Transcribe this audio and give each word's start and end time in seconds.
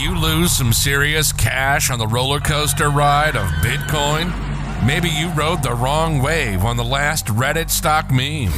you 0.00 0.16
lose 0.16 0.52
some 0.52 0.72
serious 0.72 1.30
cash 1.30 1.90
on 1.90 1.98
the 1.98 2.06
roller 2.06 2.40
coaster 2.40 2.88
ride 2.88 3.36
of 3.36 3.46
Bitcoin? 3.62 4.32
Maybe 4.86 5.10
you 5.10 5.28
rode 5.32 5.62
the 5.62 5.74
wrong 5.74 6.22
wave 6.22 6.64
on 6.64 6.78
the 6.78 6.84
last 6.84 7.26
Reddit 7.26 7.68
stock 7.68 8.10
meme. 8.10 8.50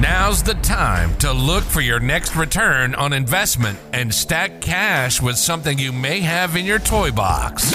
Now's 0.00 0.42
the 0.42 0.54
time 0.54 1.16
to 1.18 1.32
look 1.32 1.62
for 1.62 1.80
your 1.80 2.00
next 2.00 2.34
return 2.34 2.96
on 2.96 3.12
investment 3.12 3.78
and 3.92 4.12
stack 4.12 4.60
cash 4.60 5.22
with 5.22 5.36
something 5.36 5.78
you 5.78 5.92
may 5.92 6.20
have 6.20 6.56
in 6.56 6.64
your 6.64 6.80
toy 6.80 7.12
box. 7.12 7.72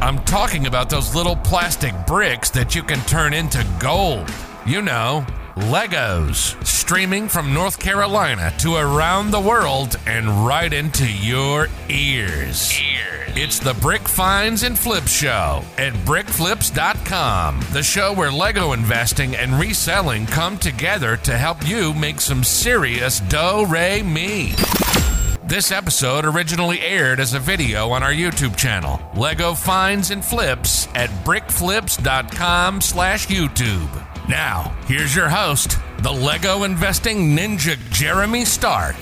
I'm 0.00 0.18
talking 0.24 0.68
about 0.68 0.88
those 0.88 1.14
little 1.16 1.36
plastic 1.36 1.94
bricks 2.06 2.50
that 2.50 2.76
you 2.76 2.84
can 2.84 3.00
turn 3.06 3.34
into 3.34 3.66
gold. 3.80 4.30
You 4.64 4.82
know, 4.82 5.26
Legos, 5.64 6.66
streaming 6.66 7.28
from 7.28 7.52
North 7.52 7.78
Carolina 7.78 8.52
to 8.58 8.76
around 8.76 9.30
the 9.30 9.40
world 9.40 9.96
and 10.06 10.46
right 10.46 10.72
into 10.72 11.06
your 11.06 11.68
ears. 11.88 12.80
ears. 12.80 13.32
It's 13.36 13.58
the 13.58 13.74
Brick 13.74 14.08
Finds 14.08 14.62
and 14.62 14.78
Flips 14.78 15.12
Show 15.12 15.62
at 15.76 15.92
brickflips.com, 16.04 17.60
the 17.72 17.82
show 17.82 18.12
where 18.12 18.32
Lego 18.32 18.72
investing 18.72 19.36
and 19.36 19.52
reselling 19.60 20.26
come 20.26 20.56
together 20.58 21.16
to 21.18 21.36
help 21.36 21.66
you 21.66 21.94
make 21.94 22.20
some 22.20 22.42
serious 22.42 23.20
dough 23.20 23.66
re 23.68 24.02
me. 24.02 24.54
This 25.44 25.70
episode 25.70 26.24
originally 26.24 26.80
aired 26.80 27.20
as 27.20 27.34
a 27.34 27.38
video 27.38 27.90
on 27.90 28.02
our 28.02 28.12
YouTube 28.12 28.56
channel, 28.56 29.00
Lego 29.14 29.54
Finds 29.54 30.10
and 30.10 30.24
Flips 30.24 30.88
at 30.94 31.10
brickflips.com 31.24 32.80
slash 32.80 33.26
YouTube. 33.26 34.09
Now, 34.30 34.74
here's 34.86 35.14
your 35.16 35.28
host, 35.28 35.76
the 36.02 36.12
Lego 36.12 36.62
investing 36.62 37.36
ninja, 37.36 37.76
Jeremy 37.90 38.44
Stark. 38.44 38.94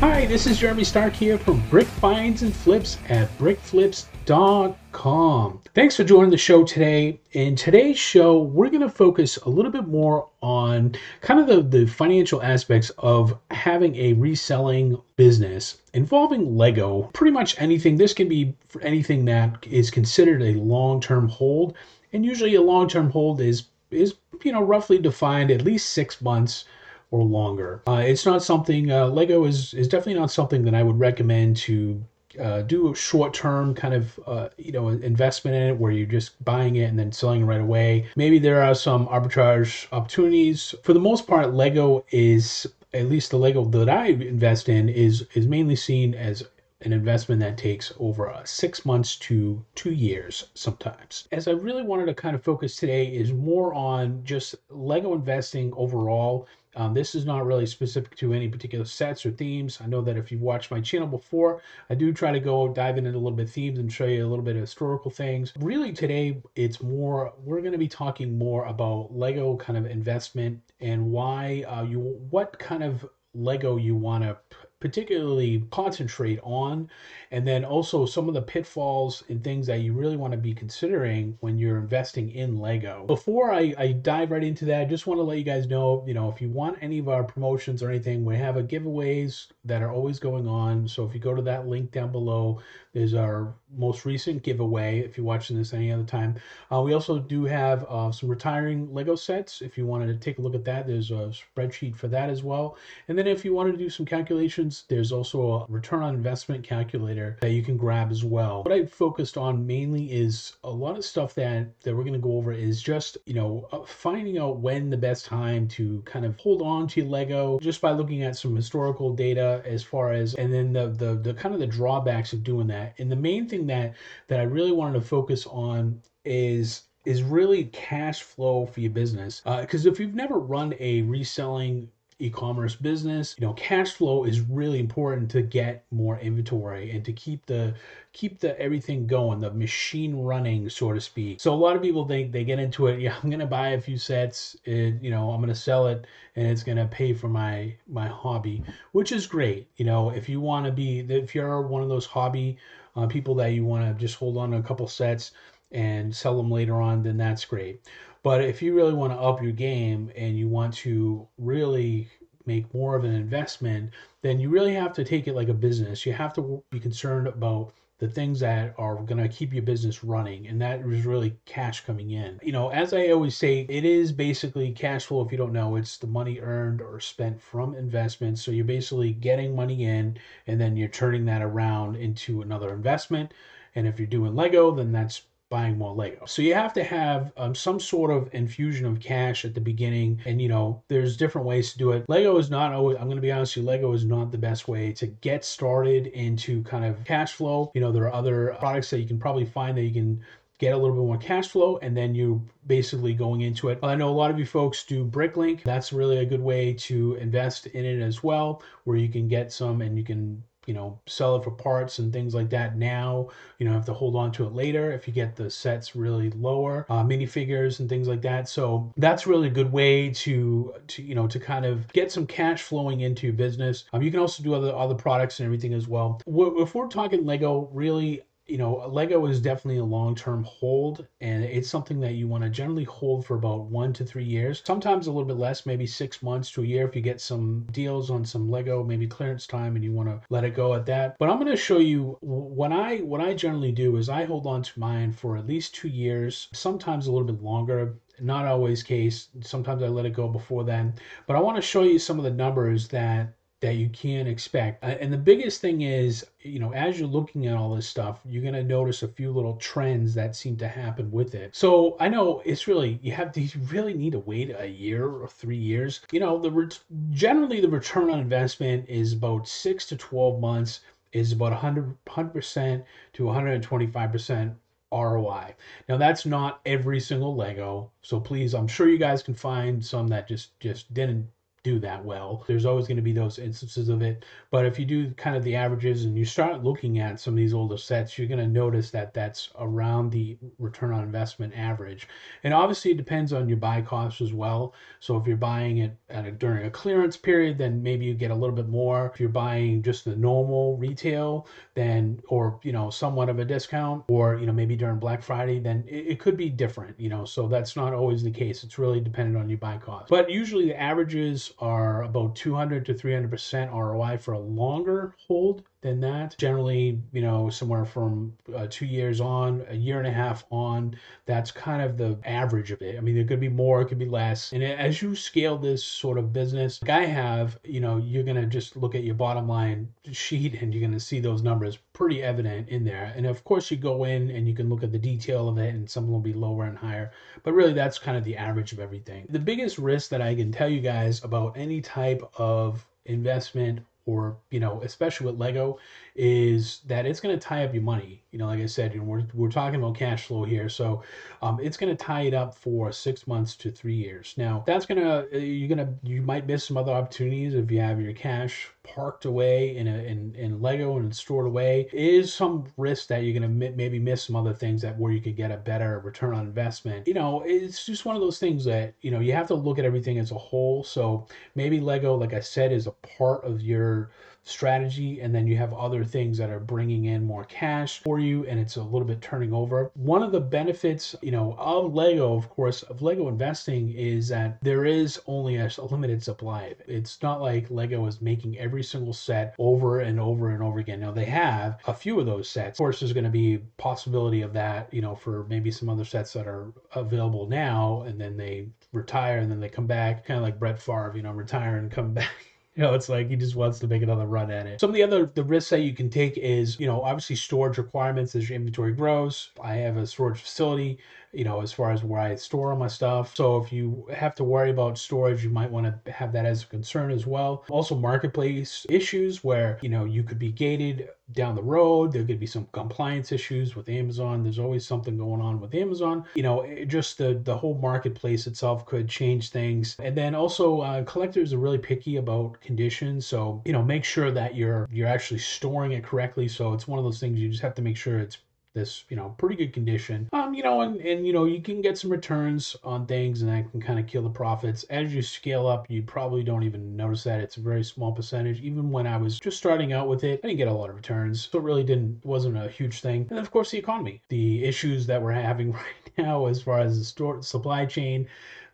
Hi, 0.00 0.26
this 0.26 0.46
is 0.46 0.58
Jeremy 0.58 0.84
Stark 0.84 1.14
here 1.14 1.38
from 1.38 1.66
Brick 1.70 1.86
Finds 1.86 2.42
and 2.42 2.54
Flips 2.54 2.98
at 3.08 3.26
brickflips.com. 3.38 5.60
Thanks 5.72 5.96
for 5.96 6.04
joining 6.04 6.30
the 6.30 6.36
show 6.36 6.62
today. 6.62 7.18
In 7.32 7.56
today's 7.56 7.96
show, 7.96 8.42
we're 8.42 8.68
going 8.68 8.82
to 8.82 8.90
focus 8.90 9.38
a 9.38 9.48
little 9.48 9.72
bit 9.72 9.88
more 9.88 10.28
on 10.42 10.94
kind 11.22 11.40
of 11.40 11.46
the, 11.46 11.62
the 11.62 11.86
financial 11.86 12.42
aspects 12.42 12.90
of 12.98 13.38
having 13.50 13.96
a 13.96 14.12
reselling 14.12 15.00
business 15.16 15.78
involving 15.94 16.54
Lego. 16.54 17.04
Pretty 17.14 17.32
much 17.32 17.58
anything. 17.58 17.96
This 17.96 18.12
can 18.12 18.28
be 18.28 18.54
anything 18.82 19.24
that 19.24 19.66
is 19.66 19.90
considered 19.90 20.42
a 20.42 20.56
long 20.56 21.00
term 21.00 21.30
hold 21.30 21.74
and 22.14 22.24
usually 22.24 22.54
a 22.54 22.62
long-term 22.62 23.10
hold 23.10 23.40
is 23.40 23.64
is 23.90 24.14
you 24.42 24.52
know 24.52 24.62
roughly 24.62 24.98
defined 24.98 25.50
at 25.50 25.62
least 25.62 25.90
six 25.90 26.22
months 26.22 26.64
or 27.10 27.22
longer. 27.22 27.82
Uh, 27.86 28.02
it's 28.04 28.24
not 28.24 28.42
something 28.42 28.90
uh, 28.90 29.06
Lego 29.08 29.44
is 29.44 29.74
is 29.74 29.88
definitely 29.88 30.20
not 30.20 30.30
something 30.30 30.64
that 30.64 30.74
I 30.74 30.82
would 30.82 30.98
recommend 30.98 31.56
to 31.68 32.02
uh, 32.40 32.62
do 32.62 32.90
a 32.90 32.96
short-term 32.96 33.74
kind 33.74 33.94
of 33.94 34.20
uh, 34.26 34.48
you 34.56 34.72
know 34.72 34.88
investment 34.88 35.56
in 35.56 35.62
it 35.70 35.78
where 35.78 35.92
you're 35.92 36.06
just 36.06 36.42
buying 36.44 36.76
it 36.76 36.84
and 36.84 36.98
then 36.98 37.12
selling 37.12 37.44
right 37.44 37.60
away. 37.60 38.06
Maybe 38.16 38.38
there 38.38 38.62
are 38.62 38.74
some 38.74 39.06
arbitrage 39.08 39.86
opportunities. 39.92 40.74
For 40.82 40.92
the 40.92 41.00
most 41.00 41.26
part, 41.26 41.52
Lego 41.52 42.04
is 42.10 42.66
at 42.92 43.08
least 43.08 43.30
the 43.30 43.38
Lego 43.38 43.64
that 43.64 43.88
I 43.88 44.06
invest 44.06 44.68
in 44.68 44.88
is 44.88 45.26
is 45.34 45.46
mainly 45.46 45.76
seen 45.76 46.14
as 46.14 46.44
an 46.80 46.92
investment 46.92 47.40
that 47.40 47.56
takes 47.56 47.92
over 47.98 48.30
uh, 48.30 48.44
six 48.44 48.84
months 48.84 49.16
to 49.16 49.64
two 49.74 49.92
years 49.92 50.48
sometimes. 50.54 51.28
As 51.32 51.48
I 51.48 51.52
really 51.52 51.82
wanted 51.82 52.06
to 52.06 52.14
kind 52.14 52.34
of 52.34 52.42
focus 52.42 52.76
today 52.76 53.06
is 53.06 53.32
more 53.32 53.72
on 53.74 54.22
just 54.24 54.54
Lego 54.68 55.14
investing 55.14 55.72
overall. 55.76 56.46
Um, 56.76 56.92
this 56.92 57.14
is 57.14 57.24
not 57.24 57.46
really 57.46 57.66
specific 57.66 58.16
to 58.16 58.32
any 58.32 58.48
particular 58.48 58.84
sets 58.84 59.24
or 59.24 59.30
themes. 59.30 59.78
I 59.80 59.86
know 59.86 60.02
that 60.02 60.16
if 60.16 60.32
you've 60.32 60.40
watched 60.42 60.72
my 60.72 60.80
channel 60.80 61.06
before, 61.06 61.62
I 61.88 61.94
do 61.94 62.12
try 62.12 62.32
to 62.32 62.40
go 62.40 62.66
dive 62.68 62.98
into 62.98 63.10
a 63.10 63.12
little 63.12 63.30
bit 63.30 63.48
themes 63.48 63.78
and 63.78 63.92
show 63.92 64.06
you 64.06 64.26
a 64.26 64.28
little 64.28 64.44
bit 64.44 64.56
of 64.56 64.62
historical 64.62 65.10
things. 65.10 65.52
Really, 65.60 65.92
today 65.92 66.42
it's 66.56 66.82
more 66.82 67.32
we're 67.44 67.60
going 67.60 67.72
to 67.72 67.78
be 67.78 67.88
talking 67.88 68.36
more 68.36 68.64
about 68.64 69.14
Lego 69.14 69.56
kind 69.56 69.78
of 69.78 69.86
investment 69.86 70.60
and 70.80 71.12
why 71.12 71.64
uh, 71.68 71.84
you 71.84 72.00
what 72.30 72.58
kind 72.58 72.82
of 72.82 73.08
Lego 73.34 73.76
you 73.76 73.94
want 73.94 74.24
to 74.24 74.36
particularly 74.80 75.64
concentrate 75.70 76.38
on 76.42 76.88
and 77.30 77.46
then 77.46 77.64
also 77.64 78.04
some 78.06 78.28
of 78.28 78.34
the 78.34 78.42
pitfalls 78.42 79.24
and 79.28 79.42
things 79.42 79.66
that 79.66 79.80
you 79.80 79.92
really 79.92 80.16
want 80.16 80.32
to 80.32 80.38
be 80.38 80.54
considering 80.54 81.36
when 81.40 81.58
you're 81.58 81.78
investing 81.78 82.30
in 82.30 82.58
lego. 82.58 83.04
Before 83.06 83.52
I, 83.52 83.74
I 83.78 83.92
dive 83.92 84.30
right 84.30 84.44
into 84.44 84.64
that 84.66 84.80
i 84.80 84.84
just 84.84 85.06
want 85.06 85.18
to 85.18 85.22
let 85.22 85.38
you 85.38 85.44
guys 85.44 85.66
know 85.66 86.04
you 86.06 86.14
know 86.14 86.30
if 86.30 86.40
you 86.40 86.48
want 86.48 86.78
any 86.80 86.98
of 86.98 87.08
our 87.08 87.24
promotions 87.24 87.82
or 87.82 87.90
anything 87.90 88.24
we 88.24 88.36
have 88.36 88.56
a 88.56 88.62
giveaways 88.62 89.46
that 89.64 89.82
are 89.82 89.90
always 89.90 90.18
going 90.18 90.46
on. 90.46 90.86
So 90.86 91.04
if 91.04 91.14
you 91.14 91.20
go 91.20 91.34
to 91.34 91.42
that 91.42 91.66
link 91.66 91.90
down 91.92 92.12
below 92.12 92.60
there's 92.92 93.14
our 93.14 93.54
most 93.76 94.04
recent 94.04 94.42
giveaway 94.42 95.00
if 95.00 95.16
you're 95.16 95.26
watching 95.26 95.56
this 95.56 95.72
any 95.72 95.90
other 95.90 96.04
time. 96.04 96.36
Uh, 96.70 96.80
we 96.80 96.92
also 96.92 97.18
do 97.18 97.44
have 97.44 97.84
uh, 97.88 98.12
some 98.12 98.28
retiring 98.28 98.92
lego 98.92 99.16
sets. 99.16 99.62
If 99.62 99.76
you 99.76 99.86
wanted 99.86 100.06
to 100.06 100.16
take 100.16 100.38
a 100.38 100.42
look 100.42 100.54
at 100.54 100.64
that 100.64 100.86
there's 100.86 101.10
a 101.10 101.32
spreadsheet 101.32 101.96
for 101.96 102.08
that 102.08 102.30
as 102.30 102.42
well. 102.42 102.76
And 103.08 103.18
then 103.18 103.26
if 103.26 103.44
you 103.44 103.54
want 103.54 103.72
to 103.72 103.78
do 103.78 103.90
some 103.90 104.06
calculations 104.06 104.63
there's 104.88 105.12
also 105.12 105.50
a 105.52 105.66
return 105.68 106.02
on 106.02 106.14
investment 106.14 106.64
calculator 106.64 107.36
that 107.40 107.50
you 107.50 107.62
can 107.62 107.76
grab 107.76 108.10
as 108.10 108.24
well. 108.24 108.62
What 108.62 108.72
I 108.72 108.86
focused 108.86 109.36
on 109.36 109.66
mainly 109.66 110.12
is 110.12 110.56
a 110.64 110.70
lot 110.70 110.96
of 110.96 111.04
stuff 111.04 111.34
that, 111.34 111.80
that 111.80 111.94
we're 111.94 112.04
going 112.04 112.14
to 112.14 112.18
go 112.18 112.36
over 112.36 112.52
is 112.52 112.82
just, 112.82 113.18
you 113.26 113.34
know, 113.34 113.68
uh, 113.72 113.84
finding 113.84 114.38
out 114.38 114.58
when 114.58 114.90
the 114.90 114.96
best 114.96 115.26
time 115.26 115.68
to 115.68 116.02
kind 116.02 116.24
of 116.24 116.36
hold 116.38 116.62
on 116.62 116.86
to 116.88 117.04
Lego 117.04 117.58
just 117.60 117.80
by 117.80 117.92
looking 117.92 118.22
at 118.22 118.36
some 118.36 118.54
historical 118.54 119.12
data 119.12 119.62
as 119.64 119.82
far 119.82 120.12
as, 120.12 120.34
and 120.34 120.52
then 120.52 120.72
the, 120.72 120.88
the, 120.88 121.14
the 121.14 121.34
kind 121.34 121.54
of 121.54 121.60
the 121.60 121.66
drawbacks 121.66 122.32
of 122.32 122.42
doing 122.42 122.66
that. 122.68 122.94
And 122.98 123.10
the 123.10 123.16
main 123.16 123.48
thing 123.48 123.66
that, 123.68 123.94
that 124.28 124.40
I 124.40 124.44
really 124.44 124.72
wanted 124.72 124.94
to 125.00 125.06
focus 125.06 125.46
on 125.46 126.00
is 126.24 126.84
is 127.04 127.22
really 127.22 127.64
cash 127.66 128.22
flow 128.22 128.64
for 128.64 128.80
your 128.80 128.90
business. 128.90 129.42
Because 129.44 129.86
uh, 129.86 129.90
if 129.90 130.00
you've 130.00 130.14
never 130.14 130.38
run 130.38 130.74
a 130.80 131.02
reselling 131.02 131.90
e-commerce 132.24 132.74
business 132.74 133.36
you 133.38 133.46
know 133.46 133.52
cash 133.54 133.92
flow 133.92 134.24
is 134.24 134.40
really 134.40 134.78
important 134.78 135.30
to 135.30 135.42
get 135.42 135.84
more 135.90 136.18
inventory 136.18 136.90
and 136.90 137.04
to 137.04 137.12
keep 137.12 137.44
the 137.46 137.74
keep 138.12 138.38
the 138.40 138.58
everything 138.60 139.06
going 139.06 139.40
the 139.40 139.50
machine 139.52 140.16
running 140.16 140.68
so 140.68 140.92
to 140.92 141.00
speak. 141.00 141.40
So 141.40 141.52
a 141.52 141.56
lot 141.56 141.76
of 141.76 141.82
people 141.82 142.06
think 142.06 142.32
they 142.32 142.44
get 142.44 142.58
into 142.58 142.86
it 142.86 143.00
yeah 143.00 143.16
i'm 143.22 143.30
gonna 143.30 143.46
buy 143.46 143.70
a 143.70 143.80
few 143.80 143.98
sets 143.98 144.56
and 144.66 145.02
you 145.02 145.10
know 145.10 145.30
i'm 145.30 145.40
gonna 145.40 145.54
sell 145.54 145.86
it 145.88 146.06
and 146.36 146.46
it's 146.46 146.62
gonna 146.62 146.86
pay 146.86 147.12
for 147.12 147.28
my 147.28 147.74
my 147.86 148.06
hobby 148.06 148.62
which 148.92 149.12
is 149.12 149.26
great. 149.26 149.68
You 149.76 149.84
know 149.84 150.10
if 150.10 150.28
you 150.28 150.40
want 150.40 150.66
to 150.66 150.72
be 150.72 151.00
if 151.00 151.34
you're 151.34 151.62
one 151.62 151.82
of 151.82 151.88
those 151.88 152.06
hobby 152.06 152.56
uh, 152.96 153.06
people 153.06 153.34
that 153.34 153.48
you 153.48 153.64
want 153.64 153.84
to 153.84 154.00
just 154.00 154.16
hold 154.16 154.36
on 154.36 154.52
to 154.52 154.58
a 154.58 154.62
couple 154.62 154.86
sets 154.86 155.32
and 155.74 156.14
sell 156.14 156.36
them 156.36 156.50
later 156.50 156.80
on 156.80 157.02
then 157.02 157.16
that's 157.16 157.44
great. 157.44 157.82
But 158.22 158.42
if 158.42 158.62
you 158.62 158.74
really 158.74 158.94
want 158.94 159.12
to 159.12 159.18
up 159.18 159.42
your 159.42 159.52
game 159.52 160.10
and 160.16 160.38
you 160.38 160.48
want 160.48 160.72
to 160.76 161.28
really 161.36 162.08
make 162.46 162.72
more 162.72 162.96
of 162.96 163.04
an 163.04 163.14
investment, 163.14 163.90
then 164.22 164.40
you 164.40 164.48
really 164.48 164.74
have 164.74 164.94
to 164.94 165.04
take 165.04 165.28
it 165.28 165.34
like 165.34 165.48
a 165.48 165.54
business. 165.54 166.06
You 166.06 166.12
have 166.14 166.32
to 166.34 166.62
be 166.70 166.80
concerned 166.80 167.26
about 167.26 167.74
the 167.98 168.08
things 168.08 168.40
that 168.40 168.74
are 168.76 168.96
going 168.96 169.22
to 169.22 169.28
keep 169.28 169.52
your 169.52 169.62
business 169.62 170.02
running 170.02 170.48
and 170.48 170.60
that 170.60 170.80
is 170.80 171.06
really 171.06 171.36
cash 171.44 171.84
coming 171.84 172.10
in. 172.10 172.40
You 172.42 172.52
know 172.52 172.68
as 172.70 172.92
i 172.92 173.08
always 173.08 173.36
say 173.36 173.66
it 173.68 173.84
is 173.84 174.10
basically 174.10 174.72
cash 174.72 175.06
flow 175.06 175.24
if 175.24 175.30
you 175.30 175.38
don't 175.38 175.52
know. 175.52 175.76
It's 175.76 175.96
the 175.96 176.06
money 176.06 176.40
earned 176.40 176.82
or 176.82 176.98
spent 177.00 177.40
from 177.40 177.74
investments 177.74 178.42
so 178.42 178.50
you're 178.50 178.64
basically 178.64 179.12
getting 179.12 179.54
money 179.54 179.84
in 179.84 180.18
and 180.46 180.60
then 180.60 180.76
you're 180.76 180.88
turning 180.88 181.24
that 181.26 181.42
around 181.42 181.96
into 181.96 182.42
another 182.42 182.74
investment. 182.74 183.32
And 183.76 183.86
if 183.86 183.98
you're 183.98 184.06
doing 184.08 184.34
lego 184.34 184.74
then 184.74 184.90
that's 184.92 185.22
buying 185.54 185.78
more 185.78 185.94
Lego. 185.94 186.26
So 186.26 186.42
you 186.42 186.52
have 186.54 186.72
to 186.72 186.82
have 186.82 187.32
um, 187.36 187.54
some 187.54 187.78
sort 187.78 188.10
of 188.10 188.28
infusion 188.34 188.86
of 188.86 188.98
cash 188.98 189.44
at 189.44 189.54
the 189.54 189.60
beginning. 189.60 190.20
And, 190.24 190.42
you 190.42 190.48
know, 190.48 190.82
there's 190.88 191.16
different 191.16 191.46
ways 191.46 191.70
to 191.72 191.78
do 191.78 191.92
it. 191.92 192.04
Lego 192.08 192.36
is 192.38 192.50
not 192.50 192.72
always, 192.72 192.96
I'm 192.96 193.04
going 193.04 193.18
to 193.18 193.22
be 193.22 193.30
honest 193.30 193.54
with 193.54 193.64
you, 193.64 193.70
Lego 193.70 193.92
is 193.92 194.04
not 194.04 194.32
the 194.32 194.38
best 194.38 194.66
way 194.66 194.92
to 194.94 195.06
get 195.06 195.44
started 195.44 196.08
into 196.08 196.64
kind 196.64 196.84
of 196.84 197.04
cash 197.04 197.34
flow. 197.34 197.70
You 197.72 197.82
know, 197.82 197.92
there 197.92 198.02
are 198.02 198.12
other 198.12 198.56
products 198.58 198.90
that 198.90 198.98
you 198.98 199.06
can 199.06 199.20
probably 199.20 199.44
find 199.44 199.78
that 199.78 199.82
you 199.82 199.92
can 199.92 200.24
get 200.58 200.72
a 200.72 200.76
little 200.76 200.96
bit 200.96 201.04
more 201.04 201.18
cash 201.18 201.48
flow 201.48 201.78
and 201.82 201.96
then 201.96 202.16
you're 202.16 202.40
basically 202.66 203.14
going 203.14 203.42
into 203.42 203.68
it. 203.68 203.78
I 203.80 203.94
know 203.94 204.08
a 204.08 204.18
lot 204.22 204.32
of 204.32 204.40
you 204.40 204.46
folks 204.46 204.84
do 204.84 205.04
Bricklink. 205.04 205.62
That's 205.62 205.92
really 205.92 206.18
a 206.18 206.24
good 206.24 206.40
way 206.40 206.74
to 206.88 207.14
invest 207.14 207.66
in 207.66 207.84
it 207.84 208.02
as 208.02 208.24
well, 208.24 208.60
where 208.82 208.96
you 208.96 209.08
can 209.08 209.28
get 209.28 209.52
some 209.52 209.82
and 209.82 209.96
you 209.96 210.02
can 210.02 210.42
you 210.66 210.74
know 210.74 210.98
sell 211.06 211.36
it 211.36 211.44
for 211.44 211.50
parts 211.50 211.98
and 211.98 212.12
things 212.12 212.34
like 212.34 212.50
that 212.50 212.76
now. 212.76 213.28
You 213.58 213.66
know 213.66 213.72
have 213.72 213.86
to 213.86 213.92
hold 213.92 214.16
on 214.16 214.32
to 214.32 214.46
it 214.46 214.52
later 214.52 214.92
if 214.92 215.06
you 215.06 215.12
get 215.12 215.36
the 215.36 215.50
sets 215.50 215.94
really 215.96 216.30
lower 216.30 216.86
uh, 216.88 217.02
minifigures 217.02 217.80
and 217.80 217.88
things 217.88 218.08
like 218.08 218.22
that. 218.22 218.48
So 218.48 218.92
that's 218.96 219.26
really 219.26 219.48
a 219.48 219.52
good 219.52 219.72
way 219.72 220.10
to 220.10 220.74
to 220.88 221.02
you 221.02 221.14
know 221.14 221.26
to 221.26 221.38
kind 221.38 221.64
of 221.64 221.90
get 221.92 222.10
some 222.10 222.26
cash 222.26 222.62
flowing 222.62 223.00
into 223.00 223.26
your 223.26 223.34
business. 223.34 223.84
Um, 223.92 224.02
you 224.02 224.10
can 224.10 224.20
also 224.20 224.42
do 224.42 224.54
other 224.54 224.74
other 224.74 224.94
products 224.94 225.40
and 225.40 225.46
everything 225.46 225.74
as 225.74 225.88
well. 225.88 226.20
If 226.26 226.74
we're 226.74 226.88
talking 226.88 227.24
lego 227.24 227.68
really 227.72 228.22
you 228.46 228.58
know, 228.58 228.86
Lego 228.88 229.24
is 229.26 229.40
definitely 229.40 229.78
a 229.78 229.84
long 229.84 230.14
term 230.14 230.44
hold, 230.44 231.06
and 231.20 231.44
it's 231.44 231.68
something 231.68 232.00
that 232.00 232.14
you 232.14 232.28
want 232.28 232.44
to 232.44 232.50
generally 232.50 232.84
hold 232.84 233.24
for 233.24 233.36
about 233.36 233.64
one 233.64 233.92
to 233.94 234.04
three 234.04 234.24
years. 234.24 234.62
Sometimes 234.66 235.06
a 235.06 235.10
little 235.10 235.26
bit 235.26 235.38
less, 235.38 235.64
maybe 235.66 235.86
six 235.86 236.22
months 236.22 236.50
to 236.52 236.62
a 236.62 236.66
year 236.66 236.86
if 236.86 236.94
you 236.94 237.02
get 237.02 237.20
some 237.20 237.66
deals 237.72 238.10
on 238.10 238.24
some 238.24 238.50
Lego, 238.50 238.84
maybe 238.84 239.06
clearance 239.06 239.46
time, 239.46 239.76
and 239.76 239.84
you 239.84 239.92
want 239.92 240.08
to 240.08 240.20
let 240.28 240.44
it 240.44 240.54
go 240.54 240.74
at 240.74 240.86
that. 240.86 241.16
But 241.18 241.30
I'm 241.30 241.38
going 241.38 241.50
to 241.50 241.56
show 241.56 241.78
you 241.78 242.18
what 242.20 242.72
I 242.72 242.98
what 242.98 243.20
I 243.20 243.34
generally 243.34 243.72
do 243.72 243.96
is 243.96 244.08
I 244.08 244.24
hold 244.24 244.46
on 244.46 244.62
to 244.62 244.80
mine 244.80 245.12
for 245.12 245.36
at 245.36 245.46
least 245.46 245.74
two 245.74 245.88
years, 245.88 246.48
sometimes 246.52 247.06
a 247.06 247.12
little 247.12 247.26
bit 247.26 247.42
longer 247.42 247.94
not 248.20 248.46
always 248.46 248.80
case 248.82 249.28
sometimes 249.40 249.82
i 249.82 249.88
let 249.88 250.06
it 250.06 250.12
go 250.12 250.28
before 250.28 250.62
then 250.62 250.94
but 251.26 251.34
i 251.34 251.40
want 251.40 251.56
to 251.56 251.62
show 251.62 251.82
you 251.82 251.98
some 251.98 252.16
of 252.16 252.24
the 252.24 252.30
numbers 252.30 252.86
that 252.86 253.34
that 253.64 253.76
you 253.76 253.88
can 253.88 254.26
expect. 254.26 254.84
And 254.84 255.10
the 255.10 255.16
biggest 255.16 255.62
thing 255.62 255.80
is, 255.80 256.26
you 256.42 256.58
know, 256.58 256.74
as 256.74 256.98
you're 256.98 257.08
looking 257.08 257.46
at 257.46 257.56
all 257.56 257.74
this 257.74 257.88
stuff, 257.88 258.20
you're 258.26 258.42
going 258.42 258.52
to 258.52 258.62
notice 258.62 259.02
a 259.02 259.08
few 259.08 259.32
little 259.32 259.56
trends 259.56 260.12
that 260.14 260.36
seem 260.36 260.58
to 260.58 260.68
happen 260.68 261.10
with 261.10 261.34
it. 261.34 261.56
So 261.56 261.96
I 261.98 262.10
know 262.10 262.42
it's 262.44 262.68
really, 262.68 262.98
you 263.02 263.12
have 263.12 263.34
you 263.34 263.48
really 263.72 263.94
need 263.94 264.12
to 264.12 264.18
wait 264.18 264.54
a 264.54 264.66
year 264.66 265.08
or 265.08 265.28
three 265.28 265.56
years. 265.56 266.02
You 266.12 266.20
know, 266.20 266.38
the 266.38 266.78
generally 267.12 267.62
the 267.62 267.68
return 267.70 268.10
on 268.10 268.20
investment 268.20 268.86
is 268.86 269.14
about 269.14 269.48
six 269.48 269.86
to 269.86 269.96
12 269.96 270.42
months, 270.42 270.80
is 271.14 271.32
about 271.32 271.52
100, 271.52 271.96
100% 272.04 272.84
to 273.14 273.22
125% 273.22 274.54
ROI. 274.92 275.54
Now 275.88 275.96
that's 275.96 276.26
not 276.26 276.60
every 276.66 277.00
single 277.00 277.34
Lego, 277.34 277.90
so 278.02 278.20
please, 278.20 278.54
I'm 278.54 278.68
sure 278.68 278.90
you 278.90 278.98
guys 278.98 279.22
can 279.22 279.34
find 279.34 279.82
some 279.82 280.08
that 280.08 280.28
just 280.28 280.60
just 280.60 280.92
didn't 280.92 281.28
do 281.64 281.80
that 281.80 282.04
well. 282.04 282.44
There's 282.46 282.66
always 282.66 282.86
going 282.86 282.98
to 282.98 283.02
be 283.02 283.14
those 283.14 283.38
instances 283.38 283.88
of 283.88 284.02
it. 284.02 284.24
But 284.50 284.66
if 284.66 284.78
you 284.78 284.84
do 284.84 285.10
kind 285.12 285.34
of 285.34 285.42
the 285.42 285.56
averages 285.56 286.04
and 286.04 286.16
you 286.16 286.26
start 286.26 286.62
looking 286.62 286.98
at 286.98 287.18
some 287.18 287.32
of 287.32 287.38
these 287.38 287.54
older 287.54 287.78
sets, 287.78 288.16
you're 288.18 288.28
going 288.28 288.38
to 288.38 288.46
notice 288.46 288.90
that 288.90 289.14
that's 289.14 289.48
around 289.58 290.10
the 290.10 290.36
return 290.58 290.92
on 290.92 291.02
investment 291.02 291.54
average. 291.56 292.06
And 292.44 292.52
obviously, 292.52 292.90
it 292.90 292.98
depends 292.98 293.32
on 293.32 293.48
your 293.48 293.56
buy 293.56 293.80
cost 293.80 294.20
as 294.20 294.34
well. 294.34 294.74
So 295.00 295.16
if 295.16 295.26
you're 295.26 295.38
buying 295.38 295.78
it 295.78 295.96
a, 296.10 296.30
during 296.30 296.66
a 296.66 296.70
clearance 296.70 297.16
period, 297.16 297.56
then 297.56 297.82
maybe 297.82 298.04
you 298.04 298.12
get 298.12 298.30
a 298.30 298.34
little 298.34 298.54
bit 298.54 298.68
more. 298.68 299.10
If 299.12 299.18
you're 299.18 299.30
buying 299.30 299.82
just 299.82 300.04
the 300.04 300.14
normal 300.14 300.76
retail, 300.76 301.48
then 301.74 302.20
or 302.28 302.60
you 302.62 302.72
know 302.72 302.90
somewhat 302.90 303.30
of 303.30 303.38
a 303.38 303.44
discount, 303.44 304.04
or 304.08 304.36
you 304.36 304.44
know 304.44 304.52
maybe 304.52 304.76
during 304.76 304.98
Black 304.98 305.22
Friday, 305.22 305.60
then 305.60 305.82
it, 305.88 306.08
it 306.08 306.20
could 306.20 306.36
be 306.36 306.50
different. 306.50 307.00
You 307.00 307.08
know, 307.08 307.24
so 307.24 307.48
that's 307.48 307.74
not 307.74 307.94
always 307.94 308.22
the 308.22 308.30
case. 308.30 308.64
It's 308.64 308.78
really 308.78 309.00
dependent 309.00 309.38
on 309.38 309.48
your 309.48 309.58
buy 309.58 309.78
cost. 309.78 310.10
But 310.10 310.30
usually 310.30 310.66
the 310.66 310.78
averages 310.78 311.53
are 311.58 312.02
about 312.02 312.36
200 312.36 312.84
to 312.86 312.94
300% 312.94 313.72
ROI 313.72 314.18
for 314.18 314.32
a 314.32 314.38
longer 314.38 315.14
hold 315.26 315.64
than 315.84 316.00
that. 316.00 316.34
Generally, 316.38 316.98
you 317.12 317.20
know, 317.20 317.50
somewhere 317.50 317.84
from 317.84 318.32
uh, 318.56 318.66
two 318.70 318.86
years 318.86 319.20
on, 319.20 319.64
a 319.68 319.76
year 319.76 319.98
and 319.98 320.06
a 320.06 320.12
half 320.12 320.44
on, 320.50 320.96
that's 321.26 321.52
kind 321.52 321.82
of 321.82 321.96
the 321.96 322.18
average 322.24 322.72
of 322.72 322.80
it. 322.80 322.96
I 322.96 323.00
mean, 323.00 323.14
there 323.14 323.24
could 323.24 323.38
be 323.38 323.48
more, 323.48 323.82
it 323.82 323.86
could 323.86 323.98
be 323.98 324.08
less. 324.08 324.52
And 324.52 324.64
as 324.64 325.02
you 325.02 325.14
scale 325.14 325.58
this 325.58 325.84
sort 325.84 326.18
of 326.18 326.32
business, 326.32 326.80
like 326.82 326.90
I 326.90 327.04
have, 327.04 327.58
you 327.62 327.80
know, 327.80 327.98
you're 327.98 328.24
going 328.24 328.40
to 328.40 328.46
just 328.46 328.76
look 328.76 328.94
at 328.94 329.04
your 329.04 329.14
bottom 329.14 329.46
line 329.46 329.88
sheet 330.10 330.54
and 330.54 330.72
you're 330.72 330.80
going 330.80 330.98
to 330.98 331.00
see 331.00 331.20
those 331.20 331.42
numbers 331.42 331.78
pretty 331.92 332.22
evident 332.22 332.70
in 332.70 332.84
there. 332.84 333.12
And 333.14 333.26
of 333.26 333.44
course, 333.44 333.70
you 333.70 333.76
go 333.76 334.04
in 334.04 334.30
and 334.30 334.48
you 334.48 334.54
can 334.54 334.68
look 334.68 334.82
at 334.82 334.90
the 334.90 334.98
detail 334.98 335.48
of 335.48 335.58
it, 335.58 335.74
and 335.74 335.88
some 335.88 336.10
will 336.10 336.18
be 336.18 336.32
lower 336.32 336.64
and 336.64 336.78
higher. 336.78 337.12
But 337.42 337.52
really, 337.52 337.74
that's 337.74 337.98
kind 337.98 338.16
of 338.16 338.24
the 338.24 338.36
average 338.36 338.72
of 338.72 338.80
everything. 338.80 339.26
The 339.28 339.38
biggest 339.38 339.76
risk 339.76 340.08
that 340.10 340.22
I 340.22 340.34
can 340.34 340.50
tell 340.50 340.68
you 340.68 340.80
guys 340.80 341.22
about 341.22 341.56
any 341.56 341.82
type 341.82 342.22
of 342.38 342.86
investment 343.04 343.80
or 344.06 344.38
you 344.50 344.60
know 344.60 344.82
especially 344.82 345.26
with 345.26 345.36
lego 345.36 345.78
is 346.14 346.80
that 346.86 347.06
it's 347.06 347.20
going 347.20 347.34
to 347.38 347.40
tie 347.40 347.64
up 347.64 347.72
your 347.72 347.82
money 347.82 348.23
you 348.34 348.38
know 348.38 348.46
like 348.46 348.58
i 348.58 348.66
said 348.66 348.92
you 348.92 348.98
know 348.98 349.06
we're, 349.06 349.24
we're 349.32 349.48
talking 349.48 349.80
about 349.80 349.94
cash 349.94 350.26
flow 350.26 350.42
here. 350.42 350.68
So 350.68 351.02
um, 351.40 351.60
it's 351.62 351.76
going 351.76 351.96
to 351.96 352.04
tie 352.04 352.22
it 352.22 352.34
up 352.34 352.54
for 352.54 352.90
six 352.90 353.28
months 353.28 353.54
to 353.56 353.70
three 353.70 353.94
years. 353.94 354.34
Now 354.36 354.64
that's 354.66 354.86
going 354.86 355.00
to 355.00 355.28
uh, 355.32 355.38
you're 355.38 355.68
going 355.68 355.86
to 355.86 355.94
you 356.02 356.20
might 356.20 356.46
miss 356.46 356.64
some 356.64 356.76
other 356.76 356.92
opportunities 356.92 357.54
if 357.54 357.70
you 357.70 357.80
have 357.80 358.00
your 358.00 358.12
cash 358.12 358.70
parked 358.82 359.24
away 359.24 359.76
in 359.76 359.86
a 359.86 359.98
in, 359.98 360.34
in 360.34 360.60
lego 360.60 360.96
and 360.96 361.14
stored 361.14 361.46
away. 361.46 361.88
Is 361.92 362.32
some 362.32 362.66
risk 362.76 363.06
that 363.08 363.22
you're 363.22 363.38
going 363.38 363.60
to 363.60 363.70
maybe 363.72 364.00
miss 364.00 364.24
some 364.24 364.34
other 364.34 364.52
things 364.52 364.82
that 364.82 364.98
where 364.98 365.12
you 365.12 365.20
could 365.20 365.36
get 365.36 365.52
a 365.52 365.56
better 365.56 366.00
return 366.00 366.34
on 366.34 366.44
investment. 366.44 367.06
You 367.06 367.14
know 367.14 367.42
it's 367.46 367.86
just 367.86 368.04
one 368.04 368.16
of 368.16 368.22
those 368.22 368.40
things 368.40 368.64
that 368.64 368.94
you 369.00 369.12
know 369.12 369.20
you 369.20 369.32
have 369.32 369.46
to 369.48 369.54
look 369.54 369.78
at 369.78 369.84
everything 369.84 370.18
as 370.18 370.32
a 370.32 370.38
whole. 370.38 370.82
So 370.82 371.26
maybe 371.54 371.78
lego 371.78 372.16
like 372.16 372.32
i 372.32 372.40
said 372.40 372.72
is 372.72 372.86
a 372.86 372.90
part 372.90 373.44
of 373.44 373.60
your 373.60 374.10
strategy 374.44 375.20
and 375.20 375.34
then 375.34 375.46
you 375.46 375.56
have 375.56 375.72
other 375.72 376.04
things 376.04 376.38
that 376.38 376.50
are 376.50 376.60
bringing 376.60 377.06
in 377.06 377.24
more 377.24 377.44
cash 377.44 378.00
for 378.00 378.18
you 378.18 378.44
and 378.46 378.60
it's 378.60 378.76
a 378.76 378.82
little 378.82 379.06
bit 379.06 379.20
turning 379.20 379.52
over. 379.52 379.90
One 379.94 380.22
of 380.22 380.32
the 380.32 380.40
benefits 380.40 381.16
you 381.22 381.30
know 381.30 381.54
of 381.58 381.94
lego 381.94 382.34
of 382.34 382.48
course 382.50 382.82
of 382.84 383.02
lego 383.02 383.28
investing 383.28 383.92
is 383.92 384.28
that 384.28 384.58
there 384.62 384.84
is 384.84 385.20
only 385.26 385.56
a, 385.56 385.70
limited 385.90 386.22
supply 386.22 386.64
it. 386.64 386.80
It's 386.86 387.22
not 387.22 387.40
like 387.40 387.70
lego 387.70 388.06
is 388.06 388.20
making 388.20 388.58
every 388.58 388.82
single 388.82 389.12
set 389.12 389.54
over 389.58 390.00
and 390.00 390.20
over 390.20 390.50
and 390.50 390.62
over 390.62 390.78
again. 390.78 391.00
Now 391.00 391.12
they 391.12 391.24
have 391.24 391.78
a 391.86 391.94
few 391.94 392.20
of 392.20 392.26
those 392.26 392.48
sets. 392.48 392.78
Of 392.78 392.84
course 392.84 393.00
there's 393.00 393.12
going 393.12 393.24
to 393.24 393.30
be 393.30 393.58
possibility 393.78 394.42
of 394.42 394.52
that 394.52 394.92
you 394.92 395.00
know 395.00 395.14
for 395.14 395.44
maybe 395.48 395.70
some 395.70 395.88
other 395.88 396.04
sets 396.04 396.32
that 396.34 396.46
are 396.46 396.72
available 396.94 397.46
now 397.48 398.02
and 398.06 398.20
then 398.20 398.36
they 398.36 398.68
retire 398.92 399.38
and 399.38 399.50
then 399.50 399.60
they 399.60 399.68
come 399.68 399.86
back 399.86 400.26
kind 400.26 400.38
of 400.38 400.44
like 400.44 400.58
brett 400.58 400.80
Favre, 400.80 401.12
you 401.16 401.22
know 401.22 401.32
retire 401.32 401.76
and 401.78 401.90
come 401.90 402.12
back 402.14 402.53
you 402.76 402.82
know, 402.82 402.94
it's 402.94 403.08
like 403.08 403.28
he 403.28 403.36
just 403.36 403.54
wants 403.54 403.78
to 403.80 403.86
make 403.86 404.02
another 404.02 404.26
run 404.26 404.50
at 404.50 404.66
it. 404.66 404.80
Some 404.80 404.90
of 404.90 404.94
the 404.94 405.02
other 405.02 405.26
the 405.26 405.44
risks 405.44 405.70
that 405.70 405.80
you 405.80 405.94
can 405.94 406.10
take 406.10 406.36
is, 406.36 406.78
you 406.80 406.86
know, 406.86 407.02
obviously 407.02 407.36
storage 407.36 407.78
requirements 407.78 408.34
as 408.34 408.48
your 408.48 408.56
inventory 408.56 408.92
grows. 408.92 409.50
I 409.62 409.74
have 409.74 409.96
a 409.96 410.06
storage 410.06 410.40
facility 410.40 410.98
you 411.34 411.44
know, 411.44 411.60
as 411.60 411.72
far 411.72 411.90
as 411.90 412.04
where 412.04 412.20
I 412.20 412.34
store 412.36 412.70
all 412.70 412.78
my 412.78 412.86
stuff. 412.86 413.34
So 413.36 413.56
if 413.58 413.72
you 413.72 414.06
have 414.14 414.34
to 414.36 414.44
worry 414.44 414.70
about 414.70 414.96
storage, 414.98 415.42
you 415.42 415.50
might 415.50 415.70
want 415.70 416.04
to 416.04 416.12
have 416.12 416.32
that 416.32 416.46
as 416.46 416.62
a 416.62 416.66
concern 416.66 417.10
as 417.10 417.26
well. 417.26 417.64
Also, 417.68 417.94
marketplace 417.96 418.86
issues 418.88 419.42
where, 419.42 419.78
you 419.82 419.88
know, 419.88 420.04
you 420.04 420.22
could 420.22 420.38
be 420.38 420.52
gated 420.52 421.08
down 421.32 421.54
the 421.54 421.62
road. 421.62 422.12
There 422.12 422.24
could 422.24 422.40
be 422.40 422.46
some 422.46 422.66
compliance 422.72 423.32
issues 423.32 423.74
with 423.74 423.88
Amazon. 423.88 424.42
There's 424.42 424.58
always 424.58 424.86
something 424.86 425.16
going 425.16 425.40
on 425.40 425.60
with 425.60 425.74
Amazon. 425.74 426.24
You 426.34 426.42
know, 426.42 426.84
just 426.86 427.18
the, 427.18 427.40
the 427.42 427.56
whole 427.56 427.74
marketplace 427.78 428.46
itself 428.46 428.84
could 428.86 429.08
change 429.08 429.50
things. 429.50 429.96
And 429.98 430.16
then 430.16 430.34
also, 430.34 430.80
uh, 430.80 431.04
collectors 431.04 431.52
are 431.52 431.58
really 431.58 431.78
picky 431.78 432.16
about 432.16 432.60
conditions. 432.60 433.26
So, 433.26 433.62
you 433.64 433.72
know, 433.72 433.82
make 433.82 434.04
sure 434.04 434.30
that 434.30 434.54
you're 434.54 434.88
you're 434.90 435.08
actually 435.08 435.40
storing 435.40 435.92
it 435.92 436.04
correctly. 436.04 436.48
So 436.48 436.72
it's 436.72 436.86
one 436.86 436.98
of 436.98 437.04
those 437.04 437.20
things 437.20 437.38
you 437.38 437.48
just 437.48 437.62
have 437.62 437.74
to 437.76 437.82
make 437.82 437.96
sure 437.96 438.18
it's 438.18 438.38
this 438.74 439.04
you 439.08 439.16
know 439.16 439.34
pretty 439.38 439.56
good 439.56 439.72
condition. 439.72 440.28
Um 440.32 440.54
you 440.54 440.62
know 440.62 440.82
and, 440.82 441.00
and 441.00 441.26
you 441.26 441.32
know 441.32 441.44
you 441.44 441.62
can 441.62 441.80
get 441.80 441.96
some 441.96 442.10
returns 442.10 442.76
on 442.84 443.06
things 443.06 443.42
and 443.42 443.50
that 443.50 443.70
can 443.70 443.80
kind 443.80 443.98
of 443.98 444.06
kill 444.06 444.22
the 444.22 444.30
profits. 444.30 444.84
As 444.84 445.14
you 445.14 445.22
scale 445.22 445.66
up 445.66 445.88
you 445.88 446.02
probably 446.02 446.42
don't 446.42 446.64
even 446.64 446.96
notice 446.96 447.24
that. 447.24 447.40
It's 447.40 447.56
a 447.56 447.60
very 447.60 447.84
small 447.84 448.12
percentage. 448.12 448.60
Even 448.60 448.90
when 448.90 449.06
i 449.06 449.16
was 449.16 449.38
just 449.38 449.56
starting 449.58 449.92
out 449.92 450.08
with 450.08 450.24
it 450.24 450.40
i 450.42 450.48
didn't 450.48 450.58
get 450.58 450.68
a 450.68 450.72
lot 450.72 450.90
of 450.90 450.96
returns. 450.96 451.48
So 451.50 451.58
it 451.58 451.64
really 451.64 451.84
didn't 451.84 452.24
wasn't 452.24 452.56
a 452.56 452.68
huge 452.68 453.00
thing. 453.00 453.26
And 453.30 453.38
of 453.38 453.50
course 453.50 453.70
the 453.70 453.78
economy. 453.78 454.20
The 454.28 454.64
issues 454.64 455.06
that 455.06 455.22
we're 455.22 455.32
having 455.50 455.72
right 455.72 456.10
now 456.18 456.46
as 456.46 456.62
far 456.62 456.80
as 456.80 456.98
the 456.98 457.04
store 457.04 457.42
supply 457.42 457.86
chain 457.86 458.26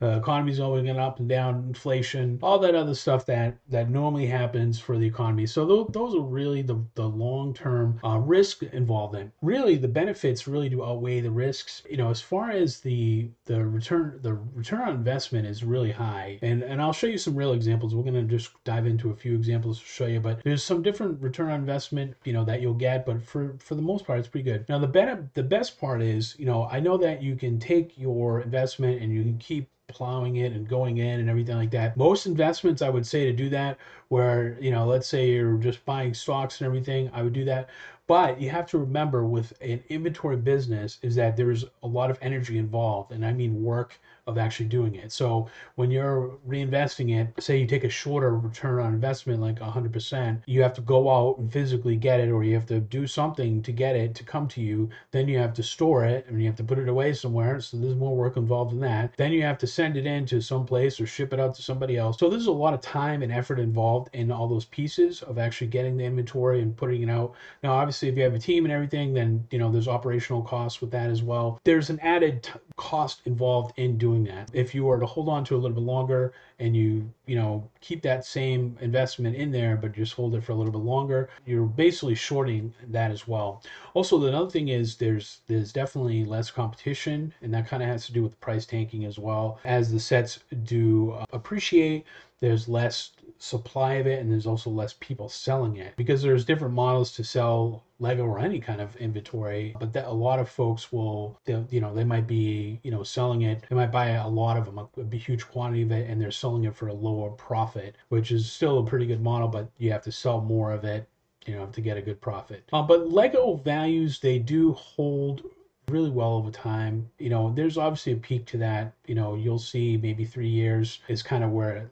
uh, 0.02 0.18
economy's 0.18 0.60
always 0.60 0.84
going 0.84 0.98
up 0.98 1.18
and 1.18 1.28
down, 1.28 1.64
inflation, 1.68 2.38
all 2.42 2.58
that 2.58 2.74
other 2.74 2.94
stuff 2.94 3.26
that 3.26 3.58
that 3.68 3.90
normally 3.90 4.26
happens 4.26 4.78
for 4.78 4.96
the 4.96 5.06
economy. 5.06 5.46
So 5.46 5.66
th- 5.66 5.92
those 5.92 6.14
are 6.14 6.20
really 6.20 6.62
the 6.62 6.82
the 6.94 7.08
long 7.08 7.52
term 7.52 8.00
uh, 8.04 8.18
risk 8.18 8.62
involved 8.62 9.14
in. 9.14 9.32
Really, 9.42 9.76
the 9.76 9.88
benefits 9.88 10.48
really 10.48 10.68
do 10.68 10.82
outweigh 10.82 11.20
the 11.20 11.30
risks. 11.30 11.82
You 11.88 11.98
know, 11.98 12.10
as 12.10 12.20
far 12.20 12.50
as 12.50 12.80
the 12.80 13.30
the 13.44 13.64
return 13.64 14.20
the 14.22 14.34
return 14.54 14.80
on 14.80 14.94
investment 14.94 15.46
is 15.46 15.64
really 15.64 15.92
high, 15.92 16.38
and 16.42 16.62
and 16.62 16.80
I'll 16.80 16.92
show 16.92 17.06
you 17.06 17.18
some 17.18 17.36
real 17.36 17.52
examples. 17.52 17.94
We're 17.94 18.04
gonna 18.04 18.22
just 18.22 18.52
dive 18.64 18.86
into 18.86 19.10
a 19.10 19.16
few 19.16 19.34
examples 19.34 19.78
to 19.80 19.84
show 19.84 20.06
you, 20.06 20.20
but 20.20 20.42
there's 20.44 20.64
some 20.64 20.82
different 20.82 21.20
return 21.20 21.50
on 21.50 21.60
investment, 21.60 22.14
you 22.24 22.32
know, 22.32 22.44
that 22.44 22.60
you'll 22.62 22.74
get, 22.74 23.04
but 23.04 23.22
for 23.22 23.56
for 23.58 23.74
the 23.74 23.82
most 23.82 24.06
part, 24.06 24.18
it's 24.18 24.28
pretty 24.28 24.50
good. 24.50 24.66
Now 24.68 24.78
the 24.78 24.86
better 24.86 25.28
the 25.34 25.42
best 25.42 25.78
part 25.78 26.02
is, 26.02 26.36
you 26.38 26.46
know, 26.46 26.68
I 26.70 26.80
know 26.80 26.96
that 26.98 27.22
you 27.22 27.36
can 27.36 27.58
take 27.58 27.98
your 27.98 28.40
investment 28.40 29.02
and 29.02 29.12
you 29.12 29.22
can 29.22 29.38
keep 29.38 29.68
plowing 29.92 30.36
it 30.36 30.52
and 30.52 30.68
going 30.68 30.98
in 30.98 31.20
and 31.20 31.28
everything 31.28 31.56
like 31.56 31.70
that. 31.70 31.96
Most 31.96 32.26
investments, 32.26 32.82
I 32.82 32.88
would 32.88 33.06
say 33.06 33.24
to 33.26 33.32
do 33.32 33.48
that, 33.50 33.78
where, 34.08 34.56
you 34.60 34.70
know, 34.70 34.86
let's 34.86 35.06
say 35.06 35.30
you're 35.30 35.56
just 35.58 35.84
buying 35.84 36.14
stocks 36.14 36.60
and 36.60 36.66
everything, 36.66 37.10
I 37.12 37.22
would 37.22 37.32
do 37.32 37.44
that. 37.44 37.68
But 38.06 38.40
you 38.40 38.50
have 38.50 38.66
to 38.70 38.78
remember 38.78 39.24
with 39.24 39.52
an 39.60 39.84
inventory 39.88 40.36
business 40.36 40.98
is 41.02 41.14
that 41.14 41.36
there's 41.36 41.64
a 41.84 41.86
lot 41.86 42.10
of 42.10 42.18
energy 42.20 42.58
involved, 42.58 43.12
and 43.12 43.24
I 43.24 43.32
mean 43.32 43.62
work 43.62 44.00
of 44.26 44.38
actually 44.38 44.66
doing 44.66 44.94
it. 44.94 45.12
So 45.12 45.48
when 45.74 45.90
you're 45.90 46.38
reinvesting 46.48 47.18
it, 47.18 47.42
say 47.42 47.58
you 47.58 47.66
take 47.66 47.84
a 47.84 47.88
shorter 47.88 48.36
return 48.36 48.80
on 48.80 48.94
investment, 48.94 49.40
like 49.40 49.58
100%, 49.58 50.42
you 50.46 50.62
have 50.62 50.74
to 50.74 50.80
go 50.80 51.10
out 51.10 51.38
and 51.38 51.52
physically 51.52 51.96
get 51.96 52.20
it, 52.20 52.30
or 52.30 52.44
you 52.44 52.54
have 52.54 52.66
to 52.66 52.80
do 52.80 53.06
something 53.06 53.62
to 53.62 53.72
get 53.72 53.96
it 53.96 54.14
to 54.14 54.24
come 54.24 54.48
to 54.48 54.60
you. 54.60 54.88
Then 55.10 55.28
you 55.28 55.38
have 55.38 55.54
to 55.54 55.62
store 55.62 56.04
it 56.04 56.26
and 56.28 56.40
you 56.40 56.46
have 56.46 56.56
to 56.56 56.64
put 56.64 56.78
it 56.78 56.88
away 56.88 57.12
somewhere. 57.12 57.60
So 57.60 57.76
there's 57.76 57.94
more 57.94 58.16
work 58.16 58.36
involved 58.36 58.72
in 58.72 58.80
that. 58.80 59.14
Then 59.16 59.32
you 59.32 59.42
have 59.42 59.58
to 59.58 59.66
send 59.66 59.96
it 59.96 60.06
in 60.06 60.26
to 60.26 60.40
some 60.40 60.64
place 60.64 61.00
or 61.00 61.06
ship 61.06 61.32
it 61.32 61.40
out 61.40 61.54
to 61.56 61.62
somebody 61.62 61.96
else. 61.96 62.18
So 62.18 62.28
there's 62.28 62.46
a 62.46 62.52
lot 62.52 62.74
of 62.74 62.80
time 62.80 63.22
and 63.22 63.32
effort 63.32 63.58
involved 63.58 63.80
involved 63.80 64.10
in 64.14 64.30
all 64.30 64.46
those 64.46 64.66
pieces 64.66 65.22
of 65.22 65.38
actually 65.38 65.66
getting 65.66 65.96
the 65.96 66.04
inventory 66.04 66.60
and 66.60 66.76
putting 66.76 67.02
it 67.02 67.10
out. 67.10 67.34
Now, 67.62 67.72
obviously, 67.72 68.08
if 68.08 68.16
you 68.16 68.22
have 68.22 68.34
a 68.34 68.38
team 68.38 68.64
and 68.64 68.72
everything, 68.72 69.14
then 69.14 69.46
you 69.50 69.58
know 69.58 69.70
there's 69.70 69.88
operational 69.88 70.42
costs 70.42 70.80
with 70.80 70.90
that 70.90 71.08
as 71.08 71.22
well. 71.22 71.60
There's 71.64 71.88
an 71.88 71.98
added 72.00 72.42
t- 72.42 72.52
cost 72.76 73.22
involved 73.24 73.72
in 73.78 73.96
doing 73.96 74.09
that. 74.24 74.50
If 74.52 74.74
you 74.74 74.84
were 74.84 74.98
to 74.98 75.06
hold 75.06 75.28
on 75.28 75.44
to 75.44 75.56
a 75.56 75.58
little 75.58 75.74
bit 75.74 75.84
longer 75.84 76.32
and 76.58 76.76
you 76.76 77.10
you 77.26 77.36
know 77.36 77.68
keep 77.80 78.02
that 78.02 78.24
same 78.24 78.76
investment 78.80 79.36
in 79.36 79.50
there, 79.50 79.76
but 79.76 79.92
just 79.92 80.14
hold 80.14 80.34
it 80.34 80.44
for 80.44 80.52
a 80.52 80.54
little 80.54 80.72
bit 80.72 80.82
longer, 80.82 81.28
you're 81.46 81.64
basically 81.64 82.14
shorting 82.14 82.72
that 82.88 83.10
as 83.10 83.26
well. 83.26 83.62
Also, 83.94 84.22
another 84.24 84.50
thing 84.50 84.68
is 84.68 84.96
there's 84.96 85.40
there's 85.46 85.72
definitely 85.72 86.24
less 86.24 86.50
competition, 86.50 87.32
and 87.42 87.52
that 87.54 87.66
kind 87.68 87.82
of 87.82 87.88
has 87.88 88.06
to 88.06 88.12
do 88.12 88.22
with 88.22 88.40
price 88.40 88.66
tanking 88.66 89.04
as 89.04 89.18
well. 89.18 89.58
As 89.64 89.90
the 89.92 90.00
sets 90.00 90.40
do 90.64 91.12
uh, 91.12 91.24
appreciate, 91.32 92.04
there's 92.40 92.68
less 92.68 93.12
supply 93.40 93.94
of 93.94 94.06
it 94.06 94.20
and 94.20 94.30
there's 94.30 94.46
also 94.46 94.70
less 94.70 94.94
people 95.00 95.28
selling 95.28 95.76
it. 95.76 95.96
Because 95.96 96.22
there's 96.22 96.44
different 96.44 96.74
models 96.74 97.12
to 97.12 97.24
sell 97.24 97.82
lego 97.98 98.24
or 98.24 98.38
any 98.38 98.60
kind 98.60 98.80
of 98.80 98.96
inventory 98.96 99.74
but 99.78 99.92
that 99.92 100.06
a 100.06 100.12
lot 100.12 100.38
of 100.38 100.48
folks 100.48 100.90
will 100.90 101.38
you 101.46 101.80
know 101.80 101.94
they 101.94 102.04
might 102.04 102.26
be 102.26 102.80
you 102.82 102.90
know 102.90 103.02
selling 103.02 103.42
it. 103.42 103.64
They 103.68 103.76
might 103.76 103.92
buy 103.92 104.10
a 104.10 104.28
lot 104.28 104.56
of 104.56 104.66
them 104.66 104.78
a, 104.78 104.88
a 105.00 105.16
huge 105.16 105.46
quantity 105.48 105.82
of 105.82 105.92
it 105.92 106.08
and 106.08 106.20
they're 106.20 106.30
selling 106.30 106.64
it 106.64 106.74
for 106.74 106.88
a 106.88 106.94
lower 106.94 107.30
profit 107.30 107.96
which 108.08 108.30
is 108.30 108.50
still 108.50 108.78
a 108.78 108.86
pretty 108.86 109.06
good 109.06 109.22
model 109.22 109.48
but 109.48 109.70
you 109.78 109.90
have 109.92 110.02
to 110.02 110.12
sell 110.12 110.40
more 110.40 110.72
of 110.72 110.84
it 110.84 111.08
you 111.46 111.54
know 111.54 111.66
to 111.66 111.80
get 111.80 111.96
a 111.96 112.02
good 112.02 112.20
profit. 112.20 112.68
Uh, 112.72 112.82
but 112.82 113.10
lego 113.10 113.54
values 113.56 114.20
they 114.20 114.38
do 114.38 114.72
hold 114.72 115.42
really 115.88 116.10
well 116.10 116.34
over 116.34 116.50
time. 116.50 117.10
You 117.18 117.30
know 117.30 117.52
there's 117.54 117.78
obviously 117.78 118.12
a 118.12 118.16
peak 118.16 118.46
to 118.46 118.58
that. 118.58 118.94
You 119.06 119.14
know 119.14 119.34
you'll 119.34 119.58
see 119.58 119.96
maybe 119.96 120.24
three 120.24 120.48
years 120.48 121.00
is 121.08 121.22
kind 121.22 121.44
of 121.44 121.50
where 121.50 121.90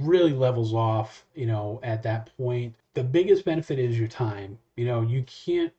really 0.00 0.32
levels 0.32 0.74
off, 0.74 1.24
you 1.34 1.46
know, 1.46 1.80
at 1.82 2.02
that 2.04 2.30
point. 2.36 2.74
The 2.94 3.04
biggest 3.04 3.44
benefit 3.44 3.78
is 3.78 3.98
your 3.98 4.08
time. 4.08 4.58
You 4.76 4.86
know, 4.86 5.02
you 5.02 5.24
can't 5.24 5.72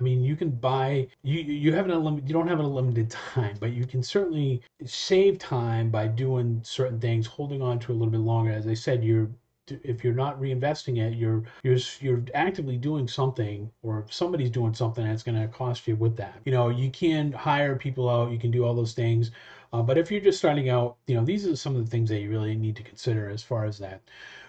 I 0.00 0.02
mean, 0.02 0.24
you 0.24 0.36
can 0.36 0.50
buy 0.50 1.08
you 1.22 1.40
you 1.40 1.72
have 1.74 1.84
an 1.84 1.90
unlimited 1.92 2.28
you 2.28 2.32
don't 2.32 2.48
have 2.48 2.60
an 2.60 2.66
unlimited 2.66 3.10
time, 3.10 3.56
but 3.60 3.72
you 3.72 3.86
can 3.86 4.02
certainly 4.02 4.62
save 4.84 5.38
time 5.38 5.90
by 5.90 6.06
doing 6.08 6.60
certain 6.64 6.98
things, 6.98 7.26
holding 7.26 7.62
on 7.62 7.78
to 7.80 7.92
a 7.92 7.94
little 7.94 8.10
bit 8.10 8.20
longer. 8.20 8.52
As 8.52 8.66
I 8.66 8.74
said, 8.74 9.04
you're 9.04 9.30
if 9.82 10.04
you're 10.04 10.14
not 10.14 10.40
reinvesting 10.40 10.98
it, 10.98 11.16
you're 11.16 11.44
you're 11.62 11.78
you're 12.00 12.24
actively 12.34 12.76
doing 12.76 13.08
something, 13.08 13.70
or 13.82 14.06
somebody's 14.10 14.50
doing 14.50 14.74
something 14.74 15.04
that's 15.04 15.22
going 15.22 15.40
to 15.40 15.48
cost 15.48 15.86
you 15.88 15.96
with 15.96 16.16
that. 16.16 16.40
You 16.44 16.52
know, 16.52 16.68
you 16.68 16.90
can 16.90 17.32
hire 17.32 17.76
people 17.76 18.08
out, 18.08 18.32
you 18.32 18.38
can 18.38 18.50
do 18.50 18.64
all 18.64 18.74
those 18.74 18.94
things, 18.94 19.30
uh, 19.72 19.82
but 19.82 19.98
if 19.98 20.10
you're 20.10 20.20
just 20.20 20.38
starting 20.38 20.68
out, 20.68 20.96
you 21.06 21.14
know, 21.14 21.24
these 21.24 21.46
are 21.46 21.56
some 21.56 21.76
of 21.76 21.84
the 21.84 21.90
things 21.90 22.08
that 22.10 22.20
you 22.20 22.30
really 22.30 22.54
need 22.54 22.76
to 22.76 22.82
consider 22.82 23.28
as 23.30 23.42
far 23.42 23.64
as 23.64 23.78
that. 23.78 24.02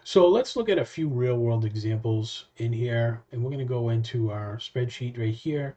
So 0.03 0.27
let's 0.27 0.55
look 0.55 0.67
at 0.67 0.77
a 0.77 0.85
few 0.85 1.07
real 1.07 1.37
world 1.37 1.63
examples 1.63 2.45
in 2.57 2.73
here, 2.73 3.21
and 3.31 3.41
we're 3.41 3.51
going 3.51 3.65
to 3.65 3.65
go 3.65 3.89
into 3.89 4.31
our 4.31 4.57
spreadsheet 4.57 5.17
right 5.17 5.33
here. 5.33 5.75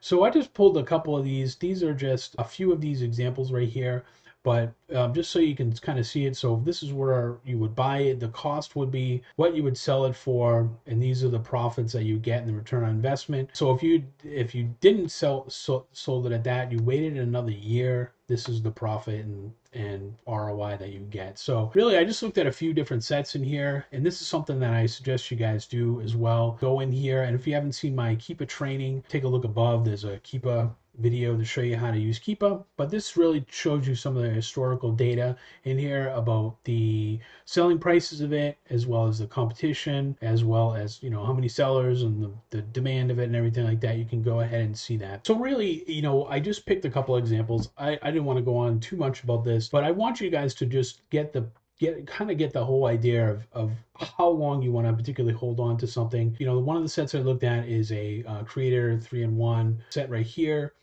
So 0.00 0.24
I 0.24 0.30
just 0.30 0.54
pulled 0.54 0.76
a 0.78 0.82
couple 0.82 1.16
of 1.16 1.24
these. 1.24 1.56
These 1.56 1.82
are 1.82 1.94
just 1.94 2.34
a 2.38 2.44
few 2.44 2.72
of 2.72 2.80
these 2.80 3.02
examples 3.02 3.52
right 3.52 3.68
here 3.68 4.04
but 4.42 4.72
um, 4.94 5.12
just 5.12 5.30
so 5.30 5.38
you 5.38 5.54
can 5.54 5.72
kind 5.72 5.98
of 5.98 6.06
see 6.06 6.24
it. 6.24 6.36
So 6.36 6.62
this 6.64 6.82
is 6.82 6.92
where 6.92 7.36
you 7.44 7.58
would 7.58 7.74
buy 7.74 7.98
it. 7.98 8.20
The 8.20 8.28
cost 8.28 8.74
would 8.74 8.90
be 8.90 9.22
what 9.36 9.54
you 9.54 9.62
would 9.62 9.76
sell 9.76 10.06
it 10.06 10.16
for 10.16 10.70
and 10.86 11.02
these 11.02 11.22
are 11.22 11.28
the 11.28 11.38
profits 11.38 11.92
that 11.92 12.04
you 12.04 12.18
get 12.18 12.42
in 12.42 12.48
the 12.48 12.54
return 12.54 12.84
on 12.84 12.90
investment. 12.90 13.50
So 13.52 13.70
if 13.72 13.82
you 13.82 14.04
if 14.24 14.54
you 14.54 14.74
didn't 14.80 15.10
sell 15.10 15.48
so, 15.50 15.86
sold 15.92 16.26
it 16.26 16.32
at 16.32 16.44
that 16.44 16.72
you 16.72 16.78
waited 16.82 17.18
another 17.18 17.50
year 17.50 18.12
this 18.26 18.48
is 18.48 18.62
the 18.62 18.70
profit 18.70 19.24
and 19.24 19.52
and 19.72 20.14
ROI 20.26 20.76
that 20.78 20.90
you 20.90 21.00
get. 21.10 21.38
So 21.38 21.70
really 21.74 21.96
I 21.96 22.04
just 22.04 22.22
looked 22.22 22.38
at 22.38 22.46
a 22.46 22.52
few 22.52 22.72
different 22.74 23.04
sets 23.04 23.34
in 23.34 23.44
here 23.44 23.86
and 23.92 24.04
this 24.04 24.20
is 24.20 24.26
something 24.26 24.58
that 24.60 24.72
I 24.72 24.86
suggest 24.86 25.30
you 25.30 25.36
guys 25.36 25.66
do 25.66 26.00
as 26.00 26.16
well. 26.16 26.58
Go 26.60 26.80
in 26.80 26.90
here 26.90 27.22
and 27.22 27.34
if 27.34 27.46
you 27.46 27.54
haven't 27.54 27.72
seen 27.72 27.94
my 27.94 28.16
Keepa 28.16 28.48
training, 28.48 29.04
take 29.08 29.24
a 29.24 29.28
look 29.28 29.44
above. 29.44 29.84
There's 29.84 30.04
a 30.04 30.18
Keepa 30.18 30.70
video 31.00 31.36
to 31.36 31.44
show 31.44 31.62
you 31.62 31.76
how 31.76 31.90
to 31.90 31.98
use 31.98 32.18
Keepa, 32.18 32.64
but 32.76 32.90
this 32.90 33.16
really 33.16 33.44
shows 33.50 33.88
you 33.88 33.94
some 33.94 34.16
of 34.16 34.22
the 34.22 34.30
historical 34.30 34.92
data 34.92 35.36
in 35.64 35.78
here 35.78 36.08
about 36.14 36.62
the 36.64 37.18
selling 37.44 37.78
prices 37.78 38.20
of 38.20 38.32
it, 38.32 38.58
as 38.68 38.86
well 38.86 39.06
as 39.06 39.18
the 39.18 39.26
competition, 39.26 40.16
as 40.20 40.44
well 40.44 40.74
as, 40.74 41.02
you 41.02 41.10
know, 41.10 41.24
how 41.24 41.32
many 41.32 41.48
sellers 41.48 42.02
and 42.02 42.22
the, 42.22 42.30
the 42.50 42.62
demand 42.62 43.10
of 43.10 43.18
it 43.18 43.24
and 43.24 43.36
everything 43.36 43.64
like 43.64 43.80
that. 43.80 43.96
You 43.96 44.04
can 44.04 44.22
go 44.22 44.40
ahead 44.40 44.60
and 44.60 44.76
see 44.76 44.96
that. 44.98 45.26
So 45.26 45.34
really, 45.34 45.90
you 45.90 46.02
know, 46.02 46.26
I 46.26 46.38
just 46.38 46.66
picked 46.66 46.84
a 46.84 46.90
couple 46.90 47.16
examples. 47.16 47.70
I, 47.78 47.98
I 48.02 48.10
didn't 48.10 48.24
want 48.24 48.38
to 48.38 48.44
go 48.44 48.56
on 48.56 48.80
too 48.80 48.96
much 48.96 49.24
about 49.24 49.44
this, 49.44 49.68
but 49.68 49.84
I 49.84 49.90
want 49.90 50.20
you 50.20 50.30
guys 50.30 50.54
to 50.54 50.66
just 50.66 51.08
get 51.10 51.32
the 51.32 51.48
get 51.80 52.06
kind 52.06 52.30
of 52.30 52.36
get 52.36 52.52
the 52.52 52.62
whole 52.62 52.84
idea 52.86 53.26
of, 53.26 53.46
of 53.52 53.72
how 53.96 54.28
long 54.28 54.60
you 54.62 54.70
want 54.70 54.86
to 54.86 54.92
particularly 54.92 55.34
hold 55.34 55.58
on 55.58 55.78
to 55.78 55.86
something. 55.86 56.36
You 56.38 56.46
know, 56.46 56.58
one 56.58 56.76
of 56.76 56.82
the 56.82 56.88
sets 56.88 57.14
I 57.14 57.18
looked 57.20 57.42
at 57.42 57.66
is 57.66 57.90
a 57.90 58.22
uh, 58.26 58.42
Creator 58.44 59.00
three 59.00 59.22
in 59.22 59.36
one 59.36 59.82
set 59.88 60.10
right 60.10 60.26
here. 60.26 60.74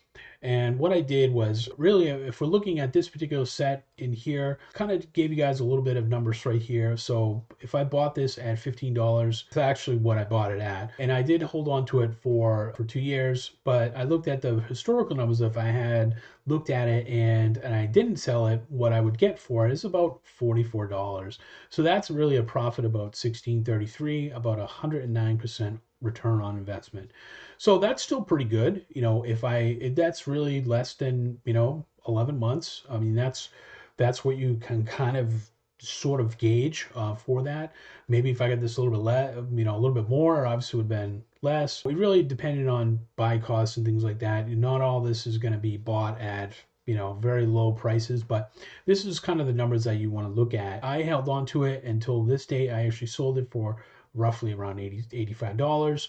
And 0.41 0.77
what 0.77 0.93
I 0.93 1.01
did 1.01 1.31
was 1.31 1.67
really, 1.77 2.07
if 2.09 2.41
we're 2.41 2.47
looking 2.47 2.79
at 2.79 2.93
this 2.93 3.09
particular 3.09 3.45
set 3.45 3.85
in 3.97 4.13
here, 4.13 4.59
kind 4.73 4.91
of 4.91 5.11
gave 5.13 5.31
you 5.31 5.35
guys 5.35 5.59
a 5.59 5.63
little 5.63 5.83
bit 5.83 5.97
of 5.97 6.07
numbers 6.07 6.45
right 6.45 6.61
here. 6.61 6.95
So 6.97 7.43
if 7.61 7.73
I 7.75 7.83
bought 7.83 8.15
this 8.15 8.37
at 8.37 8.57
$15, 8.57 9.43
it's 9.47 9.57
actually 9.57 9.97
what 9.97 10.17
I 10.17 10.23
bought 10.23 10.51
it 10.51 10.61
at. 10.61 10.91
And 10.99 11.11
I 11.11 11.21
did 11.21 11.41
hold 11.41 11.67
on 11.67 11.85
to 11.87 12.01
it 12.01 12.13
for, 12.13 12.73
for 12.77 12.83
two 12.83 12.99
years, 12.99 13.51
but 13.63 13.95
I 13.95 14.03
looked 14.03 14.27
at 14.27 14.41
the 14.41 14.59
historical 14.61 15.15
numbers. 15.15 15.41
If 15.41 15.57
I 15.57 15.65
had 15.65 16.15
looked 16.45 16.69
at 16.69 16.87
it 16.87 17.07
and, 17.07 17.57
and 17.57 17.75
I 17.75 17.85
didn't 17.85 18.17
sell 18.17 18.47
it, 18.47 18.63
what 18.69 18.93
I 18.93 19.01
would 19.01 19.17
get 19.17 19.39
for 19.39 19.65
it 19.65 19.71
is 19.71 19.83
about 19.83 20.21
$44. 20.39 21.37
So 21.69 21.83
that's 21.83 22.09
really 22.09 22.37
a 22.37 22.43
profit 22.43 22.85
about 22.85 23.15
1633, 23.15 24.31
about 24.31 24.59
109% 24.59 25.79
return 26.01 26.41
on 26.41 26.57
investment. 26.57 27.11
So 27.57 27.77
that's 27.77 28.03
still 28.03 28.21
pretty 28.21 28.45
good. 28.45 28.85
You 28.89 29.01
know, 29.01 29.23
if 29.23 29.43
I 29.43 29.57
if 29.81 29.95
that's 29.95 30.27
really 30.27 30.61
less 30.61 30.93
than 30.93 31.39
you 31.45 31.53
know 31.53 31.85
11 32.07 32.37
months, 32.39 32.83
I 32.89 32.97
mean 32.97 33.15
that's 33.15 33.49
that's 33.97 34.23
what 34.23 34.37
you 34.37 34.57
can 34.57 34.83
kind 34.85 35.17
of 35.17 35.49
sort 35.79 36.21
of 36.21 36.37
gauge 36.37 36.87
uh, 36.95 37.15
for 37.15 37.43
that. 37.43 37.73
Maybe 38.07 38.29
if 38.31 38.41
I 38.41 38.49
got 38.49 38.61
this 38.61 38.77
a 38.77 38.81
little 38.81 38.97
bit 38.97 39.03
less, 39.03 39.35
you 39.53 39.63
know, 39.63 39.75
a 39.75 39.79
little 39.79 39.93
bit 39.93 40.09
more, 40.09 40.45
obviously 40.45 40.77
would 40.77 40.91
have 40.91 41.01
been 41.01 41.23
less. 41.41 41.85
We 41.85 41.93
really 41.93 42.23
depended 42.23 42.67
on 42.67 42.99
buy 43.15 43.37
costs 43.37 43.77
and 43.77 43.85
things 43.85 44.03
like 44.03 44.19
that. 44.19 44.47
Not 44.49 44.81
all 44.81 45.01
this 45.01 45.27
is 45.27 45.37
going 45.37 45.53
to 45.53 45.59
be 45.59 45.77
bought 45.77 46.19
at 46.19 46.53
you 46.87 46.95
know 46.95 47.13
very 47.21 47.45
low 47.45 47.73
prices 47.73 48.23
but 48.23 48.53
this 48.85 49.03
is 49.05 49.19
kind 49.19 49.41
of 49.41 49.47
the 49.47 49.51
numbers 49.53 49.83
that 49.83 49.97
you 49.97 50.09
want 50.09 50.25
to 50.25 50.33
look 50.33 50.53
at 50.53 50.81
i 50.85 51.01
held 51.01 51.27
on 51.27 51.45
to 51.45 51.65
it 51.65 51.83
until 51.83 52.23
this 52.23 52.45
date 52.45 52.71
i 52.71 52.85
actually 52.85 53.07
sold 53.07 53.37
it 53.37 53.51
for 53.51 53.83
roughly 54.13 54.53
around 54.53 54.79
80 54.79 55.03
$85 55.35 56.07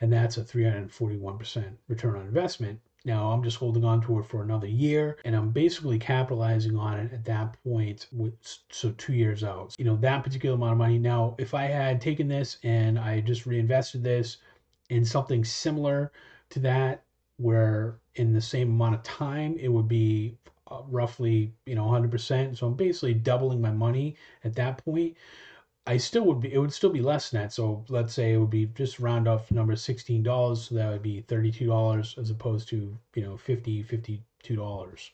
and 0.00 0.12
that's 0.12 0.36
a 0.36 0.42
341% 0.42 1.64
return 1.88 2.16
on 2.16 2.22
investment. 2.22 2.80
Now 3.04 3.30
I'm 3.30 3.42
just 3.42 3.56
holding 3.56 3.84
on 3.84 4.02
to 4.02 4.18
it 4.18 4.26
for 4.26 4.42
another 4.42 4.66
year 4.66 5.18
and 5.24 5.34
I'm 5.34 5.50
basically 5.50 5.98
capitalizing 5.98 6.76
on 6.76 6.98
it 6.98 7.12
at 7.12 7.24
that 7.24 7.56
point 7.64 8.06
with 8.12 8.34
so 8.70 8.92
2 8.92 9.14
years 9.14 9.42
out. 9.42 9.74
You 9.78 9.84
know, 9.84 9.96
that 9.96 10.22
particular 10.22 10.54
amount 10.54 10.72
of 10.72 10.78
money. 10.78 10.98
Now, 10.98 11.34
if 11.38 11.54
I 11.54 11.64
had 11.64 12.00
taken 12.00 12.28
this 12.28 12.58
and 12.62 12.98
I 12.98 13.20
just 13.20 13.46
reinvested 13.46 14.04
this 14.04 14.38
in 14.90 15.04
something 15.04 15.44
similar 15.44 16.12
to 16.50 16.58
that 16.60 17.04
where 17.38 17.98
in 18.16 18.34
the 18.34 18.40
same 18.40 18.68
amount 18.68 18.94
of 18.96 19.02
time 19.02 19.56
it 19.58 19.68
would 19.68 19.88
be 19.88 20.36
uh, 20.70 20.82
roughly, 20.88 21.52
you 21.66 21.74
know, 21.74 21.86
100%. 21.86 22.56
So 22.56 22.66
I'm 22.66 22.74
basically 22.74 23.14
doubling 23.14 23.60
my 23.60 23.70
money 23.72 24.16
at 24.44 24.54
that 24.56 24.84
point. 24.84 25.16
I 25.86 25.96
still 25.96 26.24
would 26.24 26.40
be 26.40 26.52
it 26.52 26.58
would 26.58 26.72
still 26.72 26.90
be 26.90 27.00
less 27.02 27.30
that. 27.30 27.52
So 27.52 27.84
let's 27.88 28.14
say 28.14 28.32
it 28.32 28.38
would 28.38 28.50
be 28.50 28.66
just 28.66 29.00
round 29.00 29.26
off 29.26 29.50
number 29.50 29.76
sixteen 29.76 30.22
dollars, 30.22 30.68
so 30.68 30.74
that 30.74 30.90
would 30.90 31.02
be 31.02 31.22
thirty 31.22 31.50
two 31.50 31.66
dollars 31.66 32.16
as 32.18 32.30
opposed 32.30 32.68
to 32.68 32.96
you 33.14 33.22
know 33.22 33.36
50 33.36 33.82
52 33.82 34.56
dollars. 34.56 35.10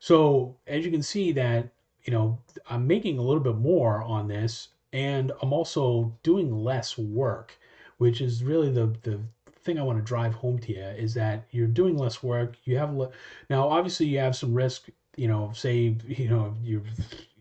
So 0.00 0.56
as 0.66 0.84
you 0.84 0.90
can 0.90 1.02
see 1.02 1.32
that 1.32 1.68
you 2.04 2.12
know 2.12 2.38
I'm 2.68 2.86
making 2.86 3.18
a 3.18 3.22
little 3.22 3.42
bit 3.42 3.56
more 3.56 4.02
on 4.02 4.28
this, 4.28 4.68
and 4.92 5.32
I'm 5.42 5.52
also 5.52 6.12
doing 6.22 6.54
less 6.54 6.96
work, 6.98 7.58
which 7.98 8.20
is 8.20 8.42
really 8.42 8.70
the 8.70 8.94
the 9.02 9.20
thing 9.62 9.78
I 9.78 9.82
want 9.82 9.98
to 9.98 10.04
drive 10.04 10.34
home 10.34 10.58
to 10.60 10.72
you 10.72 10.82
is 10.82 11.14
that 11.14 11.44
you're 11.50 11.66
doing 11.66 11.96
less 11.96 12.22
work. 12.22 12.56
You 12.64 12.78
have 12.78 12.90
now 13.50 13.68
obviously 13.68 14.06
you 14.06 14.18
have 14.18 14.36
some 14.36 14.54
risk. 14.54 14.88
You 15.16 15.28
know, 15.28 15.52
say 15.54 15.96
you 16.08 16.28
know 16.28 16.54
you 16.62 16.82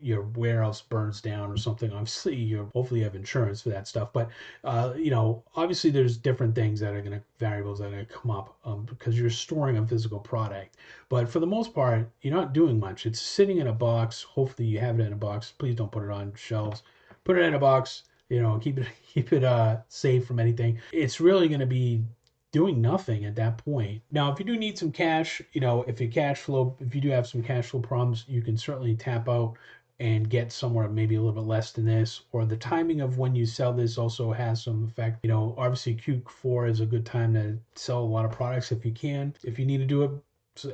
your 0.02 0.22
warehouse 0.22 0.82
burns 0.82 1.22
down 1.22 1.52
or 1.52 1.58
something, 1.58 1.92
obviously 1.92 2.36
you 2.50 2.70
hopefully 2.74 3.02
you 3.02 3.06
have 3.06 3.16
insurance 3.16 3.62
for 3.62 3.70
that 3.70 3.88
stuff. 3.88 4.12
But 4.14 4.30
uh, 4.64 4.94
you 4.96 5.12
know, 5.12 5.44
obviously 5.56 5.92
there's 5.92 6.18
different 6.18 6.56
things 6.56 6.80
that 6.80 6.94
are 6.94 7.02
going 7.02 7.20
to 7.20 7.24
variables 7.38 7.80
that 7.80 7.88
are 7.88 7.92
going 7.92 8.06
to 8.06 8.14
come 8.14 8.32
up 8.32 8.58
um, 8.66 8.86
because 8.86 9.20
you're 9.20 9.30
storing 9.30 9.78
a 9.78 9.88
physical 9.88 10.20
product. 10.20 10.76
But 11.10 11.30
for 11.30 11.40
the 11.40 11.48
most 11.48 11.74
part, 11.74 12.10
you're 12.22 12.34
not 12.34 12.54
doing 12.54 12.80
much. 12.80 13.06
It's 13.06 13.22
sitting 13.22 13.58
in 13.58 13.68
a 13.68 13.74
box. 13.74 14.24
Hopefully 14.24 14.68
you 14.68 14.80
have 14.80 15.00
it 15.00 15.06
in 15.06 15.14
a 15.14 15.18
box. 15.18 15.54
Please 15.58 15.76
don't 15.76 15.92
put 15.92 16.04
it 16.04 16.12
on 16.12 16.34
shelves. 16.36 16.84
Put 17.24 17.38
it 17.38 17.46
in 17.46 17.54
a 17.54 17.60
box. 17.60 18.04
You 18.30 18.42
know, 18.42 18.60
keep 18.60 18.78
it 18.78 18.88
keep 19.14 19.34
it 19.34 19.44
uh, 19.44 19.78
safe 19.88 20.26
from 20.26 20.40
anything. 20.40 20.80
It's 20.92 21.20
really 21.20 21.48
going 21.48 21.62
to 21.62 21.66
be 21.66 22.04
doing 22.52 22.82
nothing 22.82 23.26
at 23.26 23.36
that 23.36 23.58
point. 23.60 24.02
Now, 24.12 24.32
if 24.32 24.40
you 24.40 24.46
do 24.46 24.58
need 24.58 24.78
some 24.78 24.92
cash, 24.92 25.42
you 25.54 25.62
know, 25.62 25.84
if 25.88 26.02
your 26.02 26.10
cash 26.10 26.40
flow, 26.42 26.76
if 26.80 26.96
you 26.96 27.02
do 27.02 27.10
have 27.10 27.28
some 27.28 27.44
cash 27.44 27.68
flow 27.68 27.80
problems, 27.80 28.26
you 28.28 28.42
can 28.42 28.58
certainly 28.58 28.96
tap 28.96 29.30
out 29.30 29.56
and 30.00 30.30
get 30.30 30.52
somewhere 30.52 30.88
maybe 30.88 31.16
a 31.16 31.22
little 31.22 31.42
bit 31.42 31.48
less 31.48 31.72
than 31.72 31.86
this, 31.86 32.22
or 32.32 32.46
the 32.46 32.58
timing 32.58 33.02
of 33.02 33.18
when 33.18 33.36
you 33.36 33.46
sell 33.46 33.74
this 33.74 33.98
also 33.98 34.32
has 34.32 34.64
some 34.64 34.86
effect. 34.86 35.20
You 35.24 35.30
know, 35.30 35.56
obviously 35.58 35.96
Q4 35.96 36.70
is 36.70 36.80
a 36.80 36.86
good 36.86 37.06
time 37.06 37.34
to 37.34 37.58
sell 37.76 38.00
a 38.00 38.04
lot 38.04 38.26
of 38.26 38.32
products 38.32 38.72
if 38.72 38.86
you 38.86 38.92
can. 38.92 39.34
If 39.44 39.60
you 39.60 39.66
need 39.66 39.80
to 39.80 39.86
do 39.86 40.04
it 40.04 40.12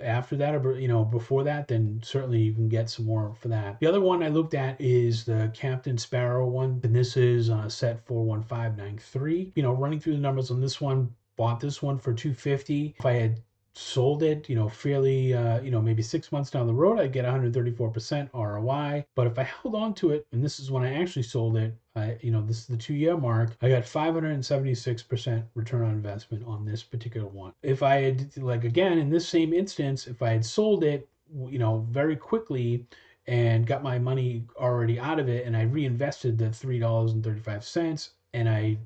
after 0.02 0.36
that 0.36 0.56
or 0.56 0.80
you 0.80 0.88
know 0.88 1.06
before 1.06 1.44
that 1.44 1.68
then 1.68 2.00
certainly 2.04 2.40
you 2.40 2.54
can 2.54 2.68
get 2.68 2.90
some 2.90 3.06
more 3.06 3.36
for 3.40 3.50
that 3.50 3.80
the 3.80 3.88
other 3.88 4.02
one 4.02 4.24
i 4.24 4.30
looked 4.30 4.54
at 4.54 4.80
is 4.80 5.26
the 5.26 5.52
captain 5.54 5.98
sparrow 5.98 6.48
one 6.48 6.80
and 6.84 6.96
this 6.96 7.16
is 7.18 7.50
uh, 7.50 7.70
set 7.70 8.06
41593 8.08 9.52
you 9.56 9.64
know 9.64 9.74
running 9.74 10.00
through 10.00 10.14
the 10.14 10.20
numbers 10.20 10.50
on 10.50 10.60
this 10.60 10.82
one 10.82 11.14
bought 11.36 11.60
this 11.60 11.84
one 11.84 12.00
for 12.00 12.14
250 12.14 12.96
if 12.98 13.06
i 13.06 13.14
had 13.14 13.40
sold 13.76 14.24
it, 14.24 14.50
you 14.50 14.56
know, 14.56 14.70
fairly, 14.70 15.34
uh, 15.34 15.60
you 15.62 15.70
know, 15.70 15.82
maybe 15.82 16.02
six 16.02 16.32
months 16.32 16.50
down 16.50 16.66
the 16.66 16.74
road, 16.74 17.00
I'd 17.00 17.12
get 17.12 17.26
134% 17.26 18.30
ROI. 18.34 19.06
But 19.16 19.28
if 19.28 19.38
I 19.38 19.44
held 19.44 19.76
on 19.76 19.94
to 19.96 20.12
it, 20.12 20.26
and 20.32 20.44
this 20.44 20.60
is 20.60 20.72
when 20.72 20.84
I 20.84 21.02
actually 21.02 21.24
sold 21.24 21.58
it, 21.58 21.76
I, 21.96 22.18
you 22.22 22.32
know, 22.32 22.42
this 22.42 22.60
is 22.60 22.68
the 22.68 22.78
two 22.78 22.94
year 22.94 23.18
mark, 23.18 23.56
I 23.62 23.70
got 23.70 23.84
576% 23.84 25.44
return 25.56 25.84
on 25.84 25.92
investment 25.92 26.46
on 26.46 26.66
this 26.66 26.84
particular 26.84 27.28
one. 27.28 27.54
If 27.62 27.84
I 27.84 28.02
had, 28.02 28.38
like, 28.38 28.64
again, 28.64 28.98
in 28.98 29.10
this 29.10 29.28
same 29.28 29.54
instance, 29.54 30.08
if 30.08 30.22
I 30.22 30.30
had 30.32 30.46
sold 30.46 30.84
it, 30.84 31.10
you 31.50 31.60
know, 31.60 31.86
very 31.90 32.16
quickly, 32.16 32.86
and 33.28 33.66
got 33.66 33.82
my 33.82 33.98
money 33.98 34.44
already 34.58 35.00
out 35.00 35.20
of 35.20 35.28
it 35.28 35.48
and 35.48 35.58
I 35.58 35.64
reinvested 35.64 36.38
the 36.38 36.46
$3.35 36.46 38.10
and 38.36 38.48
I 38.48 38.78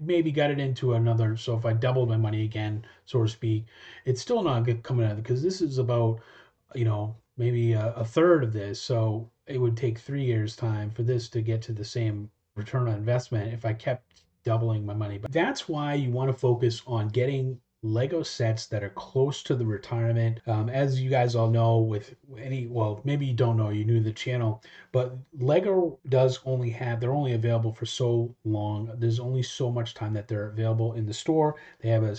maybe 0.00 0.32
got 0.32 0.50
it 0.50 0.58
into 0.58 0.94
another. 0.94 1.36
So 1.36 1.56
if 1.56 1.66
I 1.66 1.72
doubled 1.72 2.08
my 2.08 2.16
money 2.16 2.44
again, 2.44 2.84
so 3.04 3.22
to 3.22 3.28
speak, 3.28 3.66
it's 4.04 4.20
still 4.20 4.42
not 4.42 4.64
good 4.64 4.82
coming 4.82 5.06
out 5.06 5.16
because 5.16 5.42
this 5.42 5.60
is 5.60 5.78
about, 5.78 6.20
you 6.74 6.84
know, 6.84 7.16
maybe 7.36 7.72
a, 7.72 7.92
a, 7.94 8.04
third 8.04 8.44
of 8.44 8.52
this. 8.52 8.80
So 8.80 9.30
it 9.46 9.58
would 9.58 9.76
take 9.76 9.98
three 9.98 10.24
years 10.24 10.56
time 10.56 10.90
for 10.90 11.02
this 11.02 11.28
to 11.30 11.40
get 11.40 11.62
to 11.62 11.72
the 11.72 11.84
same 11.84 12.30
return 12.56 12.88
on 12.88 12.94
investment 12.94 13.52
if 13.52 13.64
I 13.64 13.72
kept 13.72 14.24
doubling 14.44 14.84
my 14.84 14.94
money. 14.94 15.18
But 15.18 15.32
that's 15.32 15.68
why 15.68 15.94
you 15.94 16.10
want 16.10 16.30
to 16.30 16.38
focus 16.38 16.82
on 16.86 17.08
getting 17.08 17.60
Lego 17.92 18.22
sets 18.22 18.66
that 18.66 18.84
are 18.84 18.90
close 18.90 19.42
to 19.42 19.54
the 19.54 19.64
retirement. 19.64 20.40
Um, 20.46 20.68
as 20.68 21.00
you 21.00 21.10
guys 21.10 21.34
all 21.34 21.50
know, 21.50 21.78
with 21.78 22.14
any, 22.38 22.66
well, 22.66 23.00
maybe 23.04 23.26
you 23.26 23.34
don't 23.34 23.56
know, 23.56 23.70
you're 23.70 23.86
new 23.86 23.98
to 23.98 24.04
the 24.04 24.12
channel, 24.12 24.62
but 24.92 25.16
Lego 25.38 25.98
does 26.08 26.40
only 26.44 26.70
have, 26.70 27.00
they're 27.00 27.12
only 27.12 27.32
available 27.32 27.72
for 27.72 27.86
so 27.86 28.34
long. 28.44 28.90
There's 28.96 29.20
only 29.20 29.42
so 29.42 29.70
much 29.70 29.94
time 29.94 30.12
that 30.14 30.28
they're 30.28 30.48
available 30.48 30.92
in 30.92 31.06
the 31.06 31.14
store. 31.14 31.56
They 31.80 31.88
have 31.88 32.04
a 32.04 32.16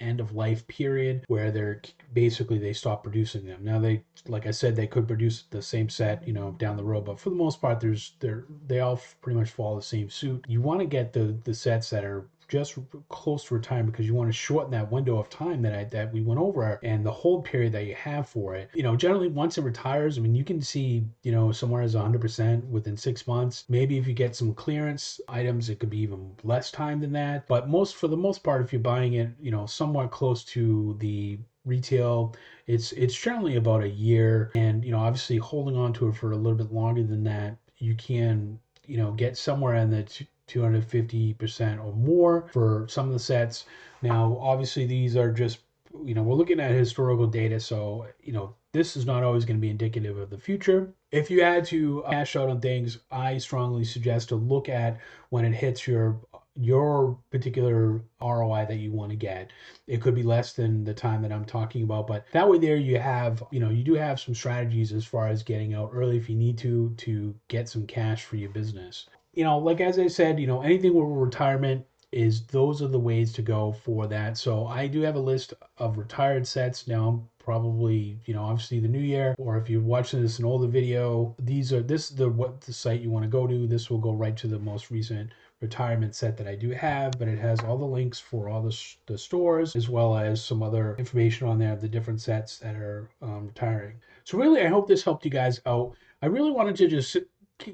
end 0.00 0.20
of 0.20 0.34
life 0.34 0.66
period 0.68 1.24
where 1.28 1.50
they're 1.50 1.82
basically, 2.12 2.58
they 2.58 2.72
stop 2.72 3.02
producing 3.02 3.46
them. 3.46 3.62
Now 3.62 3.78
they, 3.78 4.02
like 4.26 4.46
I 4.46 4.50
said, 4.52 4.74
they 4.74 4.86
could 4.86 5.06
produce 5.06 5.44
the 5.50 5.62
same 5.62 5.88
set, 5.88 6.26
you 6.26 6.32
know, 6.32 6.52
down 6.52 6.76
the 6.76 6.84
road, 6.84 7.04
but 7.04 7.20
for 7.20 7.30
the 7.30 7.36
most 7.36 7.60
part, 7.60 7.80
there's, 7.80 8.14
they're, 8.20 8.44
they 8.66 8.80
all 8.80 9.00
pretty 9.20 9.38
much 9.38 9.50
follow 9.50 9.76
the 9.76 9.82
same 9.82 10.08
suit. 10.08 10.44
You 10.48 10.60
want 10.60 10.80
to 10.80 10.86
get 10.86 11.12
the, 11.12 11.36
the 11.44 11.54
sets 11.54 11.90
that 11.90 12.04
are 12.04 12.26
just 12.50 12.76
close 13.08 13.44
to 13.44 13.54
retirement 13.54 13.92
because 13.92 14.06
you 14.06 14.14
want 14.14 14.28
to 14.28 14.32
shorten 14.32 14.70
that 14.72 14.90
window 14.90 15.18
of 15.18 15.30
time 15.30 15.62
that 15.62 15.74
I 15.74 15.84
that 15.84 16.12
we 16.12 16.20
went 16.20 16.40
over 16.40 16.80
and 16.82 17.06
the 17.06 17.10
hold 17.10 17.44
period 17.44 17.72
that 17.72 17.86
you 17.86 17.94
have 17.94 18.28
for 18.28 18.54
it. 18.54 18.68
You 18.74 18.82
know, 18.82 18.96
generally 18.96 19.28
once 19.28 19.56
it 19.56 19.62
retires, 19.62 20.18
I 20.18 20.20
mean, 20.20 20.34
you 20.34 20.44
can 20.44 20.60
see 20.60 21.04
you 21.22 21.32
know 21.32 21.52
somewhere 21.52 21.82
as 21.82 21.94
100% 21.94 22.68
within 22.68 22.96
six 22.96 23.26
months. 23.26 23.64
Maybe 23.68 23.96
if 23.98 24.06
you 24.06 24.14
get 24.14 24.34
some 24.34 24.52
clearance 24.54 25.20
items, 25.28 25.70
it 25.70 25.78
could 25.78 25.90
be 25.90 26.00
even 26.00 26.32
less 26.42 26.70
time 26.70 27.00
than 27.00 27.12
that. 27.12 27.46
But 27.46 27.68
most 27.68 27.96
for 27.96 28.08
the 28.08 28.16
most 28.16 28.42
part, 28.42 28.62
if 28.62 28.72
you're 28.72 28.80
buying 28.80 29.14
it, 29.14 29.30
you 29.40 29.50
know, 29.50 29.66
somewhat 29.66 30.10
close 30.10 30.44
to 30.46 30.96
the 30.98 31.38
retail 31.66 32.34
it's 32.66 32.92
it's 32.92 33.14
generally 33.14 33.56
about 33.56 33.82
a 33.82 33.88
year 33.88 34.50
and 34.54 34.82
you 34.82 34.90
know 34.90 34.98
obviously 34.98 35.36
holding 35.36 35.76
on 35.76 35.92
to 35.92 36.08
it 36.08 36.14
for 36.14 36.32
a 36.32 36.36
little 36.36 36.56
bit 36.56 36.72
longer 36.72 37.02
than 37.02 37.22
that 37.22 37.56
you 37.76 37.94
can 37.94 38.58
you 38.86 38.96
know 38.96 39.12
get 39.12 39.36
somewhere 39.36 39.74
in 39.74 39.90
the 39.90 40.24
250% 40.50 41.84
or 41.84 41.92
more 41.92 42.48
for 42.52 42.86
some 42.88 43.06
of 43.06 43.12
the 43.12 43.18
sets. 43.18 43.66
Now, 44.02 44.38
obviously, 44.40 44.86
these 44.86 45.16
are 45.16 45.30
just, 45.30 45.60
you 46.04 46.14
know, 46.14 46.22
we're 46.22 46.34
looking 46.34 46.60
at 46.60 46.72
historical 46.72 47.26
data. 47.26 47.60
So, 47.60 48.06
you 48.22 48.32
know, 48.32 48.54
this 48.72 48.96
is 48.96 49.04
not 49.04 49.24
always 49.24 49.44
going 49.44 49.56
to 49.56 49.60
be 49.60 49.70
indicative 49.70 50.16
of 50.16 50.30
the 50.30 50.38
future. 50.38 50.92
If 51.10 51.30
you 51.30 51.42
had 51.42 51.64
to 51.66 52.04
uh, 52.04 52.10
cash 52.10 52.36
out 52.36 52.48
on 52.48 52.60
things, 52.60 52.98
I 53.10 53.38
strongly 53.38 53.84
suggest 53.84 54.28
to 54.28 54.36
look 54.36 54.68
at 54.68 54.98
when 55.30 55.44
it 55.44 55.54
hits 55.54 55.86
your 55.86 56.20
your 56.56 57.16
particular 57.30 58.02
ROI 58.20 58.66
that 58.66 58.76
you 58.76 58.92
want 58.92 59.10
to 59.10 59.16
get. 59.16 59.50
It 59.86 60.02
could 60.02 60.14
be 60.14 60.22
less 60.22 60.52
than 60.52 60.84
the 60.84 60.92
time 60.92 61.22
that 61.22 61.32
I'm 61.32 61.44
talking 61.44 61.84
about, 61.84 62.06
but 62.06 62.26
that 62.32 62.48
way 62.48 62.58
there 62.58 62.76
you 62.76 62.98
have, 62.98 63.42
you 63.50 63.60
know, 63.60 63.70
you 63.70 63.82
do 63.82 63.94
have 63.94 64.20
some 64.20 64.34
strategies 64.34 64.92
as 64.92 65.04
far 65.04 65.28
as 65.28 65.42
getting 65.42 65.74
out 65.74 65.90
early 65.94 66.16
if 66.16 66.28
you 66.28 66.36
need 66.36 66.58
to 66.58 66.92
to 66.98 67.34
get 67.48 67.68
some 67.68 67.86
cash 67.86 68.24
for 68.24 68.36
your 68.36 68.50
business 68.50 69.06
you 69.32 69.44
know, 69.44 69.58
like 69.58 69.80
as 69.80 69.98
I 69.98 70.08
said, 70.08 70.40
you 70.40 70.46
know, 70.46 70.62
anything 70.62 70.94
with 70.94 71.06
retirement 71.06 71.86
is 72.12 72.46
those 72.46 72.82
are 72.82 72.88
the 72.88 72.98
ways 72.98 73.32
to 73.32 73.42
go 73.42 73.72
for 73.72 74.06
that. 74.08 74.36
So 74.36 74.66
I 74.66 74.88
do 74.88 75.00
have 75.02 75.14
a 75.14 75.20
list 75.20 75.54
of 75.78 75.98
retired 75.98 76.46
sets 76.46 76.88
now. 76.88 77.28
Probably, 77.38 78.18
you 78.26 78.34
know, 78.34 78.42
obviously 78.42 78.80
the 78.80 78.88
new 78.88 79.00
year, 79.00 79.34
or 79.38 79.56
if 79.56 79.70
you're 79.70 79.80
watching 79.80 80.20
this 80.20 80.38
an 80.38 80.44
older 80.44 80.66
video, 80.66 81.34
these 81.38 81.72
are 81.72 81.82
this 81.82 82.10
is 82.10 82.16
the 82.16 82.28
what 82.28 82.60
the 82.60 82.72
site 82.72 83.00
you 83.00 83.10
want 83.10 83.24
to 83.24 83.30
go 83.30 83.46
to. 83.46 83.66
This 83.66 83.90
will 83.90 83.98
go 83.98 84.12
right 84.12 84.36
to 84.36 84.46
the 84.46 84.58
most 84.58 84.90
recent 84.90 85.32
retirement 85.60 86.14
set 86.14 86.36
that 86.36 86.46
I 86.46 86.54
do 86.54 86.70
have, 86.70 87.12
but 87.18 87.28
it 87.28 87.38
has 87.38 87.60
all 87.60 87.78
the 87.78 87.84
links 87.84 88.18
for 88.18 88.48
all 88.48 88.62
the, 88.62 88.76
the 89.06 89.18
stores 89.18 89.76
as 89.76 89.88
well 89.88 90.16
as 90.16 90.42
some 90.42 90.62
other 90.62 90.96
information 90.98 91.46
on 91.48 91.58
there 91.58 91.72
of 91.72 91.80
the 91.80 91.88
different 91.88 92.20
sets 92.20 92.58
that 92.58 92.76
are 92.76 93.08
um, 93.22 93.46
retiring. 93.46 94.00
So 94.24 94.38
really, 94.38 94.62
I 94.62 94.68
hope 94.68 94.86
this 94.86 95.04
helped 95.04 95.24
you 95.24 95.30
guys 95.30 95.60
out. 95.66 95.94
I 96.22 96.26
really 96.26 96.50
wanted 96.50 96.76
to 96.76 96.88
just 96.88 97.16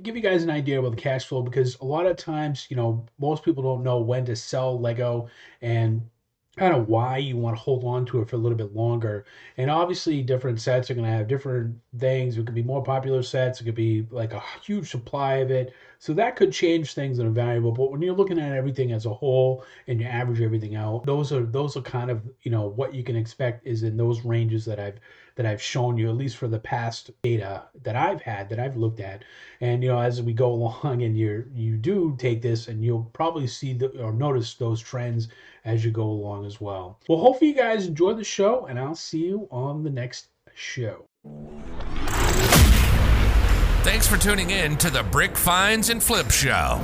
give 0.03 0.17
you 0.17 0.23
guys 0.23 0.43
an 0.43 0.51
idea 0.51 0.79
about 0.79 0.91
the 0.93 1.01
cash 1.01 1.27
flow 1.27 1.43
because 1.43 1.79
a 1.81 1.85
lot 1.85 2.07
of 2.07 2.17
times, 2.17 2.67
you 2.71 2.77
know, 2.77 3.05
most 3.19 3.45
people 3.45 3.63
don't 3.63 3.83
know 3.83 3.99
when 3.99 4.25
to 4.27 4.37
sell 4.37 4.79
Lego 4.81 5.29
and 5.63 6.03
kind 6.57 6.75
of 6.75 6.89
why 6.89 7.19
you 7.19 7.37
want 7.37 7.55
to 7.57 7.63
hold 7.63 7.85
on 7.85 8.07
to 8.07 8.21
it 8.23 8.29
for 8.29 8.37
a 8.37 8.39
little 8.39 8.57
bit 8.57 8.75
longer. 8.75 9.27
And 9.59 9.71
obviously, 9.71 10.23
different 10.23 10.61
sets 10.61 10.91
are 10.91 10.95
going 10.95 11.05
to 11.07 11.13
have 11.13 11.29
different 11.29 11.79
things. 11.99 12.39
It 12.39 12.47
could 12.47 12.55
be 12.55 12.63
more 12.63 12.83
popular 12.83 13.23
sets, 13.23 13.61
it 13.61 13.65
could 13.65 13.75
be 13.75 14.07
like 14.11 14.33
a 14.33 14.43
huge 14.63 14.91
supply 14.91 15.37
of 15.37 15.51
it. 15.51 15.75
So 15.99 16.13
that 16.15 16.37
could 16.37 16.53
change 16.53 16.95
things 16.95 17.17
that 17.19 17.27
are 17.27 17.31
valuable. 17.31 17.73
But 17.73 17.91
when 17.91 18.03
you're 18.03 18.15
looking 18.15 18.39
at 18.39 18.53
everything 18.53 18.93
as 18.93 19.07
a 19.07 19.15
whole 19.15 19.65
and 19.87 20.01
you 20.01 20.07
average 20.07 20.41
everything 20.41 20.77
out, 20.77 21.05
those 21.07 21.33
are 21.33 21.45
those 21.45 21.77
are 21.77 21.83
kind 21.83 22.11
of 22.11 22.23
you 22.43 22.51
know 22.51 22.67
what 22.67 22.95
you 22.95 23.03
can 23.03 23.17
expect 23.17 23.67
is 23.67 23.83
in 23.83 23.97
those 23.97 24.25
ranges 24.25 24.65
that 24.67 24.79
I've 24.79 24.99
that 25.37 25.47
I've 25.47 25.63
shown 25.63 25.97
you, 25.97 26.09
at 26.09 26.17
least 26.17 26.39
for 26.39 26.49
the 26.49 26.59
past 26.59 27.11
data 27.23 27.65
that 27.83 27.95
I've 27.95 28.23
had, 28.23 28.49
that 28.49 28.59
I've 28.59 28.77
looked 28.77 29.01
at. 29.01 29.23
And, 29.61 29.83
you 29.83 29.91
know, 29.91 30.01
as 30.01 30.23
we 30.23 30.33
go 30.33 30.53
along 30.53 31.03
and 31.03 31.17
you 31.17 31.45
you 31.55 31.77
do 31.77 32.17
take 32.19 32.43
this 32.43 32.69
and 32.69 32.85
you'll 32.85 33.11
probably 33.13 33.47
see 33.47 33.75
the, 33.75 33.89
or 34.03 34.13
notice 34.13 34.55
those 34.55 34.81
trends 34.81 35.29
as 35.65 35.85
you 35.85 35.91
go 35.91 36.05
along 36.05 36.47
as 36.47 36.61
well. 36.61 36.99
Well, 37.09 37.19
hopefully 37.19 37.51
you 37.51 37.57
guys 37.57 37.87
enjoy 37.87 38.15
the 38.15 38.25
show 38.25 38.67
and 38.67 38.79
I'll 38.79 38.95
see 38.95 39.25
you 39.27 39.49
on 39.51 39.83
the 39.83 39.91
next 39.91 40.29
show. 40.55 41.05
Thanks 43.87 44.09
for 44.09 44.17
tuning 44.17 44.51
in 44.51 44.77
to 44.79 44.91
the 44.91 45.05
Brick 45.05 45.37
Finds 45.37 45.91
and 45.91 46.03
Flip 46.03 46.29
Show. 46.29 46.81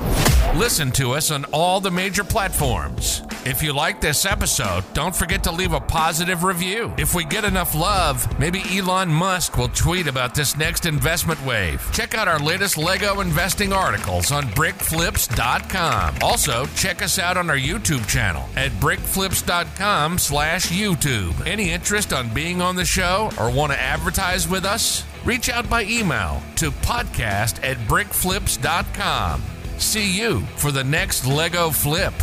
Listen 0.54 0.92
to 0.92 1.14
us 1.14 1.32
on 1.32 1.44
all 1.46 1.80
the 1.80 1.90
major 1.90 2.22
platforms. 2.22 3.22
If 3.44 3.60
you 3.60 3.72
like 3.72 4.00
this 4.00 4.24
episode, 4.24 4.84
don't 4.94 5.14
forget 5.14 5.42
to 5.42 5.50
leave 5.50 5.72
a 5.72 5.80
positive 5.80 6.44
review. 6.44 6.94
If 6.98 7.12
we 7.12 7.24
get 7.24 7.44
enough 7.44 7.74
love, 7.74 8.38
maybe 8.38 8.62
Elon 8.70 9.08
Musk 9.08 9.58
will 9.58 9.68
tweet 9.70 10.06
about 10.06 10.36
this 10.36 10.56
next 10.56 10.86
investment 10.86 11.44
wave. 11.44 11.84
Check 11.92 12.14
out 12.14 12.28
our 12.28 12.38
latest 12.38 12.78
Lego 12.78 13.20
investing 13.20 13.72
articles 13.72 14.30
on 14.30 14.44
brickflips.com. 14.44 16.14
Also, 16.22 16.66
check 16.76 17.02
us 17.02 17.18
out 17.18 17.36
on 17.36 17.50
our 17.50 17.58
YouTube 17.58 18.06
channel 18.06 18.48
at 18.54 18.70
brickflips.com 18.74 20.18
slash 20.18 20.68
YouTube. 20.68 21.48
Any 21.48 21.72
interest 21.72 22.12
on 22.12 22.32
being 22.32 22.62
on 22.62 22.76
the 22.76 22.84
show 22.84 23.28
or 23.40 23.50
want 23.50 23.72
to 23.72 23.80
advertise 23.80 24.48
with 24.48 24.64
us? 24.64 25.04
Reach 25.24 25.48
out 25.48 25.70
by 25.70 25.84
email 25.84 26.42
to 26.56 26.70
podcast 26.70 27.62
at 27.64 27.76
brickflips.com. 27.88 29.40
See 29.78 30.18
you 30.18 30.40
for 30.56 30.72
the 30.72 30.84
next 30.84 31.26
Lego 31.26 31.70
flip. 31.70 32.14